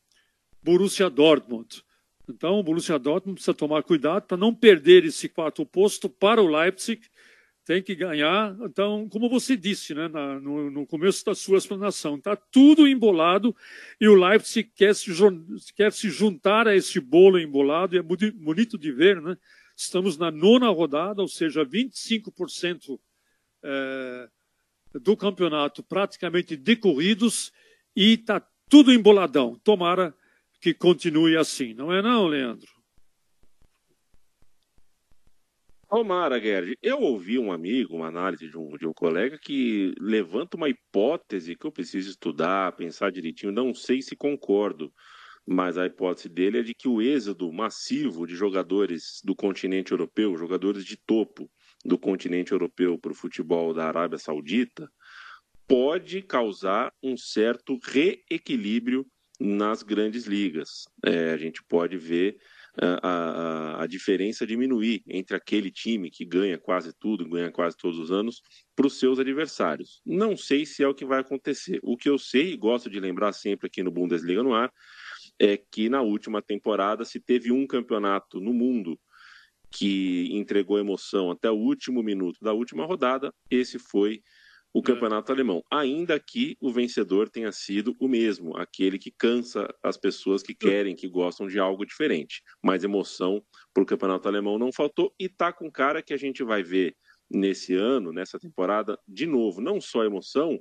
Borussia 0.64 1.10
Dortmund. 1.10 1.84
Então, 2.32 2.60
o 2.60 2.64
Borussia 2.64 2.98
Dortmund 2.98 3.36
precisa 3.36 3.54
tomar 3.54 3.84
cuidado 3.84 4.24
para 4.24 4.38
não 4.38 4.56
perder 4.56 5.04
esse 5.06 5.28
quarto 5.28 5.66
posto 5.66 6.10
para 6.10 6.42
o 6.42 6.48
Leipzig. 6.48 7.02
Tem 7.66 7.84
que 7.84 7.94
ganhar. 7.94 8.56
Então, 8.62 9.08
como 9.10 9.30
você 9.30 9.56
disse 9.56 9.94
né, 9.94 10.08
na, 10.08 10.40
no, 10.40 10.72
no, 10.72 10.88
começo 10.88 11.24
da 11.26 11.36
sua 11.36 11.58
explanação, 11.58 12.16
está 12.16 12.36
tudo 12.36 12.88
embolado 12.88 13.56
e 14.00 14.08
o 14.08 14.16
Leipzig 14.16 14.72
quer 14.74 14.96
se, 14.96 15.12
quer 15.76 15.92
se 15.92 16.10
juntar 16.10 16.68
a 16.68 16.76
esse 16.76 17.00
bolo 17.00 17.40
embolado. 17.40 17.96
E 17.96 18.00
é 18.00 18.02
bonito 18.02 18.78
de 18.78 18.92
ver, 18.92 19.22
né? 19.22 19.38
Estamos 19.76 20.18
na 20.18 20.32
nona 20.32 20.70
rodada, 20.70 21.22
ou 21.22 21.28
seja, 21.28 21.66
25% 21.66 23.00
é, 23.64 24.30
do 25.02 25.16
campeonato 25.16 25.84
praticamente 25.84 26.56
decorridos 26.56 27.52
e 27.96 28.14
está 28.14 28.42
tudo 28.70 28.94
emboladão. 28.94 29.60
Tomara 29.64 30.16
que 30.62 30.74
continue 30.76 31.36
assim, 31.36 31.74
não 31.74 31.92
é 31.92 32.02
não, 32.02 32.28
Leandro? 32.28 32.70
Omar 35.90 36.32
Gerd, 36.40 36.78
eu 36.82 37.02
ouvi 37.02 37.38
um 37.38 37.52
amigo, 37.52 37.98
uma 37.98 38.08
análise 38.08 38.48
de 38.48 38.58
um, 38.58 38.78
de 38.78 38.88
um 38.88 38.94
colega 38.94 39.38
que 39.38 39.94
levanta 40.00 40.56
uma 40.56 40.70
hipótese 40.70 41.56
que 41.56 41.66
eu 41.66 41.72
preciso 41.72 42.12
estudar, 42.12 42.72
pensar 42.78 43.12
direitinho, 43.12 43.52
não 43.52 43.74
sei 43.74 44.02
se 44.02 44.16
concordo, 44.16 44.94
mas 45.46 45.78
a 45.78 45.86
hipótese 45.86 46.30
dele 46.30 46.60
é 46.60 46.64
de 46.64 46.74
que 46.74 46.88
o 46.88 47.02
êxodo 47.02 47.52
massivo 47.52 48.26
de 48.26 48.36
jogadores 48.36 49.20
do 49.26 49.36
continente 49.36 49.92
europeu, 49.92 50.38
jogadores 50.38 50.86
de 50.86 50.96
topo 50.96 51.52
do 51.84 51.98
continente 51.98 52.54
europeu 52.54 52.98
para 52.98 53.12
o 53.12 53.16
futebol 53.16 53.74
da 53.74 53.88
Arábia 53.88 54.18
Saudita, 54.18 54.90
pode 55.68 56.22
causar 56.22 56.94
um 57.04 57.18
certo 57.18 57.78
reequilíbrio 57.84 59.06
nas 59.42 59.82
grandes 59.82 60.26
ligas. 60.26 60.88
É, 61.04 61.32
a 61.32 61.38
gente 61.38 61.64
pode 61.64 61.98
ver 61.98 62.38
a, 62.80 63.10
a, 63.10 63.84
a, 63.84 63.88
diferença 63.88 64.46
diminuir 64.46 65.02
entre 65.08 65.36
aquele 65.36 65.72
time 65.72 66.12
que 66.12 66.24
ganha 66.24 66.58
quase 66.58 66.94
tudo, 66.94 67.28
ganha 67.28 67.52
quase 67.52 67.76
todos 67.76 67.98
os 67.98 68.12
anos, 68.12 68.42
para 68.76 68.86
os 68.86 69.00
seus 69.00 69.20
adversários. 69.20 70.02
Não 70.06 70.38
sei 70.38 70.66
se 70.66 70.84
é 70.84 70.88
o 70.88 70.94
que 70.94 71.06
vai 71.06 71.20
acontecer. 71.20 71.80
O 71.82 71.98
que 71.98 72.08
eu 72.08 72.18
sei, 72.18 72.54
e 72.54 72.58
gosto 72.58 72.90
de 72.90 73.00
lembrar 73.00 73.34
sempre 73.34 73.68
aqui 73.68 73.82
no 73.82 73.92
Bundesliga 73.92 74.44
no 74.44 74.54
ar, 74.54 74.72
é 75.40 75.58
que 75.58 75.90
na 75.90 76.02
última 76.02 76.42
temporada 76.42 77.04
se 77.04 77.20
teve 77.20 77.52
um 77.52 77.66
campeonato 77.66 78.40
no 78.40 78.54
mundo 78.54 78.98
que 79.72 80.28
entregou 80.32 80.78
emoção 80.78 81.32
até 81.32 81.50
o 81.50 81.56
último 81.56 82.04
minuto 82.04 82.38
da 82.42 82.54
última 82.54 82.86
rodada, 82.86 83.34
esse 83.50 83.80
foi 83.80 84.22
o 84.74 84.82
campeonato 84.82 85.32
alemão, 85.32 85.64
ainda 85.70 86.20
que 86.20 86.56
o 86.62 86.72
vencedor 86.72 87.30
tenha 87.30 87.52
sido 87.52 87.96
o 88.00 88.08
mesmo, 88.08 88.56
aquele 88.56 88.98
que 88.98 89.12
cansa 89.12 89.68
as 89.84 89.98
pessoas 89.98 90.42
que 90.42 90.56
querem, 90.56 90.96
que 90.96 91.10
gostam 91.10 91.48
de 91.48 91.60
algo 91.60 91.86
diferente. 91.86 92.42
Mas 92.64 92.84
emoção 92.84 93.44
para 93.74 93.84
o 93.84 93.86
campeonato 93.86 94.28
alemão 94.28 94.58
não 94.58 94.72
faltou 94.72 95.14
e 95.20 95.28
tá 95.28 95.52
com 95.52 95.70
cara 95.70 96.02
que 96.02 96.14
a 96.14 96.18
gente 96.18 96.44
vai 96.44 96.64
ver 96.64 96.96
nesse 97.30 97.76
ano, 97.76 98.14
nessa 98.14 98.40
temporada, 98.40 98.98
de 99.08 99.26
novo, 99.26 99.62
não 99.62 99.80
só 99.80 100.04
emoção, 100.04 100.58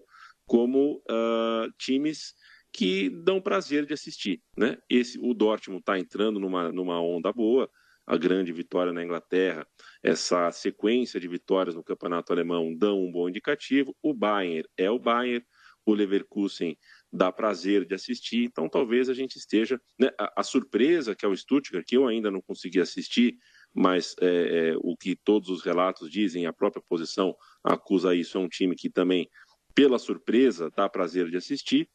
como 0.47 1.03
uh, 1.09 1.71
times 1.79 2.35
que 2.73 3.11
dão 3.11 3.41
prazer 3.41 3.85
de 3.87 3.95
assistir, 3.95 4.41
né? 4.57 4.79
Esse, 4.89 5.19
o 5.21 5.35
Dortmund 5.35 5.81
está 5.81 5.99
entrando 5.99 6.39
numa, 6.39 6.71
numa 6.71 7.01
onda 7.01 7.33
boa, 7.33 7.69
a 8.11 8.17
grande 8.17 8.53
vitória 8.53 8.93
na 8.93 9.05
Inglaterra, 9.05 9.65
essa 10.03 10.51
sequência 10.51 11.21
de 11.21 11.29
vitórias 11.29 11.77
no 11.77 11.85
campeonato 11.85 12.33
alemão 12.33 12.75
dão 12.75 13.01
um 13.01 13.13
bom 13.13 13.29
indicativo. 13.29 13.97
O 14.03 14.13
Bayern 14.13 14.65
é 14.77 14.91
o 14.91 14.99
Bayern, 14.99 15.47
o 15.87 15.95
Leverkusen 15.95 16.77
dá 17.13 17.31
prazer 17.31 17.87
de 17.87 17.95
assistir, 17.95 18.43
então 18.43 18.69
talvez 18.69 19.09
a 19.09 19.15
gente 19.15 19.37
esteja. 19.37 19.81
Né, 19.97 20.11
a, 20.19 20.41
a, 20.41 20.43
surpresa 20.43 21.15
que 21.15 21.25
é 21.25 21.29
o 21.29 21.37
Stuttgart, 21.37 21.85
que 21.87 21.97
eu 21.97 22.09
ainda 22.09 22.33
não 22.33 22.43
consegui 22.43 22.81
assistir, 22.81 23.37
mas 23.73 24.17
é, 24.21 24.27
é, 24.27 24.75
o 24.79 24.97
que 24.97 25.15
todos 25.15 25.49
os 25.49 25.63
relatos 25.63 26.11
dizem, 26.11 26.47
a 26.47 26.53
própria 26.53 26.83
posição 26.89 27.33
acusa 27.63 28.13
isso, 28.13 28.37
é 28.37 28.41
um 28.41 28.49
time 28.49 28.75
que 28.75 28.91
também, 28.91 29.31
pela 29.73 30.01
surpresa, 30.01 30.69
dá 30.77 30.89
prazer 30.89 31.31
de 31.31 31.37
assistir. 31.37 31.89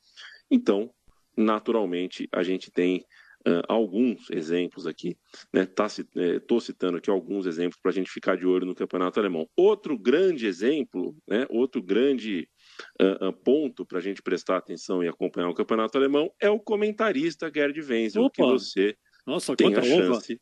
Então, 0.50 0.90
naturalmente, 1.36 2.26
a 2.32 2.42
gente 2.42 2.72
tem 2.72 3.06
uh, 3.48 3.64
alguns 3.68 4.30
exemplos 4.32 4.88
aqui, 4.88 5.18
né? 5.54 5.66
Tá, 5.66 5.86
Estou 5.86 6.58
é, 6.58 6.62
citando 6.62 6.98
aqui 6.98 7.10
alguns 7.10 7.46
exemplos 7.46 7.80
para 7.82 7.92
a 7.92 7.94
gente 7.94 8.10
ficar 8.10 8.36
de 8.36 8.46
olho 8.46 8.66
no 8.66 8.76
campeonato 8.76 9.20
alemão. 9.20 9.48
Outro 9.56 9.98
grande 9.98 10.48
exemplo, 10.48 11.16
né? 11.28 11.46
outro 11.50 11.82
grande 11.82 12.50
uh, 13.02 13.28
uh, 13.28 13.34
ponto 13.34 13.86
para 13.86 14.00
a 14.00 14.02
gente 14.02 14.22
prestar 14.22 14.58
atenção 14.58 15.04
e 15.04 15.08
acompanhar 15.08 15.50
o 15.50 15.54
campeonato 15.54 15.98
alemão 15.98 16.32
é 16.40 16.50
o 16.50 16.60
comentarista 16.60 17.52
Gerd 17.54 17.80
Wenzel, 17.82 18.24
Opa. 18.24 18.36
que 18.36 18.42
você 18.42 18.98
Nossa, 19.26 19.56
tem 19.56 19.76
a 19.76 19.82
chance. 19.82 20.40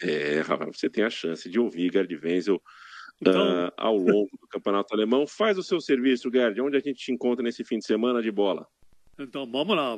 É, 0.00 0.42
você 0.72 0.88
tem 0.88 1.04
a 1.04 1.10
chance 1.10 1.50
de 1.50 1.60
ouvir 1.60 1.92
Gerd 1.92 2.14
Wenzel 2.16 2.62
então... 3.20 3.70
ao 3.76 3.96
longo 3.96 4.30
do 4.40 4.48
campeonato 4.48 4.94
alemão. 4.94 5.26
Faz 5.26 5.58
o 5.58 5.62
seu 5.62 5.80
serviço, 5.80 6.30
Gerd. 6.32 6.60
Onde 6.60 6.76
a 6.76 6.80
gente 6.80 6.98
te 6.98 7.12
encontra 7.12 7.42
nesse 7.42 7.64
fim 7.64 7.78
de 7.78 7.84
semana 7.84 8.22
de 8.22 8.30
bola? 8.30 8.66
Então 9.18 9.50
vamos 9.50 9.74
lá, 9.74 9.96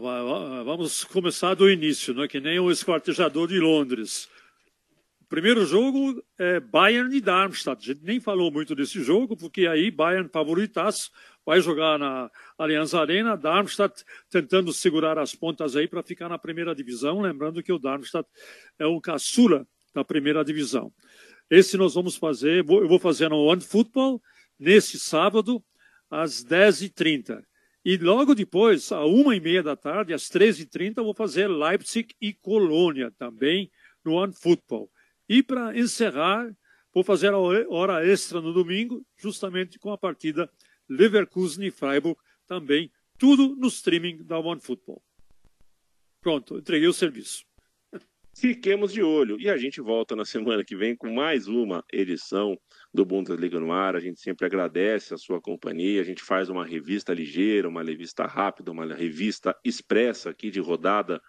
vamos 0.62 1.02
começar 1.02 1.54
do 1.54 1.68
início, 1.68 2.14
não 2.14 2.22
é 2.22 2.28
que 2.28 2.38
nem 2.38 2.60
o 2.60 2.70
esquartejador 2.70 3.48
de 3.48 3.58
Londres. 3.58 4.28
O 5.20 5.24
primeiro 5.24 5.66
jogo 5.66 6.22
é 6.38 6.60
Bayern 6.60 7.16
e 7.16 7.20
Darmstadt. 7.20 7.82
A 7.82 7.94
gente 7.94 8.04
nem 8.04 8.20
falou 8.20 8.48
muito 8.52 8.76
desse 8.76 9.02
jogo, 9.02 9.36
porque 9.36 9.66
aí 9.66 9.90
Bayern 9.90 10.28
favoritaço 10.32 11.10
vai 11.44 11.60
jogar 11.60 11.98
na 11.98 12.30
Allianz 12.56 12.94
Arena, 12.94 13.36
Darmstadt 13.36 14.04
tentando 14.30 14.72
segurar 14.72 15.18
as 15.18 15.34
pontas 15.34 15.74
aí 15.74 15.88
para 15.88 16.00
ficar 16.04 16.28
na 16.28 16.38
primeira 16.38 16.72
divisão, 16.72 17.20
lembrando 17.20 17.60
que 17.60 17.72
o 17.72 17.78
Darmstadt 17.78 18.28
é 18.78 18.86
o 18.86 19.00
caçula 19.00 19.66
da 19.92 20.04
primeira 20.04 20.44
divisão. 20.44 20.92
Esse 21.50 21.76
nós 21.76 21.94
vamos 21.94 22.14
fazer, 22.14 22.64
eu 22.64 22.86
vou 22.86 23.00
fazer 23.00 23.28
no 23.30 23.38
One 23.38 23.62
Football 23.62 24.22
nesse 24.56 24.96
sábado 24.96 25.60
às 26.08 26.44
10h30. 26.44 27.42
E 27.84 27.96
logo 27.96 28.34
depois, 28.34 28.90
à 28.92 29.04
uma 29.04 29.34
e 29.36 29.40
meia 29.40 29.62
da 29.62 29.76
tarde, 29.76 30.12
às 30.12 30.24
13h30, 30.24 30.96
vou 30.96 31.14
fazer 31.14 31.48
Leipzig 31.48 32.14
e 32.20 32.32
Colônia 32.34 33.10
também 33.12 33.70
no 34.04 34.14
One 34.14 34.32
Football. 34.32 34.90
E 35.28 35.42
para 35.42 35.78
encerrar, 35.78 36.50
vou 36.92 37.04
fazer 37.04 37.32
a 37.32 37.38
hora 37.38 38.06
extra 38.06 38.40
no 38.40 38.52
domingo, 38.52 39.04
justamente 39.16 39.78
com 39.78 39.92
a 39.92 39.98
partida 39.98 40.50
Leverkusen 40.88 41.66
e 41.66 41.70
Freiburg, 41.70 42.18
também 42.46 42.90
tudo 43.18 43.54
no 43.56 43.68
streaming 43.68 44.24
da 44.24 44.38
One 44.38 44.60
Football. 44.60 45.02
Pronto, 46.20 46.58
entreguei 46.58 46.88
o 46.88 46.92
serviço. 46.92 47.44
Fiquemos 48.40 48.92
de 48.92 49.02
olho. 49.02 49.36
E 49.40 49.50
a 49.50 49.56
gente 49.56 49.80
volta 49.80 50.14
na 50.14 50.24
semana 50.24 50.62
que 50.62 50.76
vem 50.76 50.94
com 50.94 51.12
mais 51.12 51.48
uma 51.48 51.84
edição 51.92 52.56
do 52.94 53.04
Bundesliga 53.04 53.58
no 53.58 53.72
ar. 53.72 53.96
A 53.96 54.00
gente 54.00 54.20
sempre 54.20 54.46
agradece 54.46 55.12
a 55.12 55.16
sua 55.16 55.40
companhia. 55.40 56.00
A 56.00 56.04
gente 56.04 56.22
faz 56.22 56.48
uma 56.48 56.64
revista 56.64 57.12
ligeira, 57.12 57.68
uma 57.68 57.82
revista 57.82 58.26
rápida, 58.26 58.70
uma 58.70 58.94
revista 58.94 59.56
expressa 59.64 60.30
aqui 60.30 60.52
de 60.52 60.60
rodada 60.60 61.20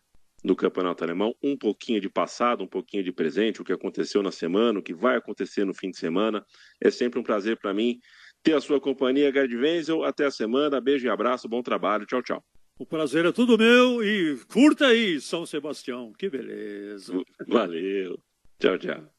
do 0.44 0.56
Campeonato 0.56 1.04
Alemão. 1.04 1.34
Um 1.42 1.58
pouquinho 1.58 2.00
de 2.00 2.12
passado, 2.12 2.64
um 2.64 2.68
pouquinho 2.68 3.04
de 3.04 3.12
presente, 3.12 3.60
o 3.60 3.66
que 3.66 3.74
aconteceu 3.74 4.22
na 4.22 4.32
semana, 4.32 4.78
o 4.78 4.84
que 4.84 4.94
vai 4.94 5.16
acontecer 5.16 5.66
no 5.66 5.74
fim 5.74 5.90
de 5.90 5.98
semana. 5.98 6.46
É 6.80 6.92
sempre 6.92 7.20
um 7.20 7.24
prazer 7.24 7.58
para 7.58 7.74
mim 7.74 8.00
ter 8.44 8.54
a 8.54 8.62
sua 8.62 8.80
companhia, 8.80 9.34
Gerd 9.34 9.58
Wenzel. 9.58 10.04
Até 10.04 10.28
a 10.28 10.32
semana. 10.32 10.80
Beijo 10.80 11.08
e 11.08 11.10
abraço. 11.10 11.50
Bom 11.50 11.64
trabalho. 11.64 12.06
Tchau, 12.06 12.22
tchau. 12.22 12.44
O 12.80 12.86
prazer 12.86 13.26
é 13.26 13.32
tudo 13.34 13.58
meu 13.58 14.02
e 14.02 14.40
curta 14.46 14.88
aí, 14.88 15.20
São 15.20 15.46
Sebastião. 15.46 16.14
Que 16.14 16.30
beleza. 16.30 17.14
Valeu. 17.46 18.18
Tchau, 18.58 18.78
tchau. 18.78 19.14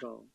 tchau. 0.00 0.31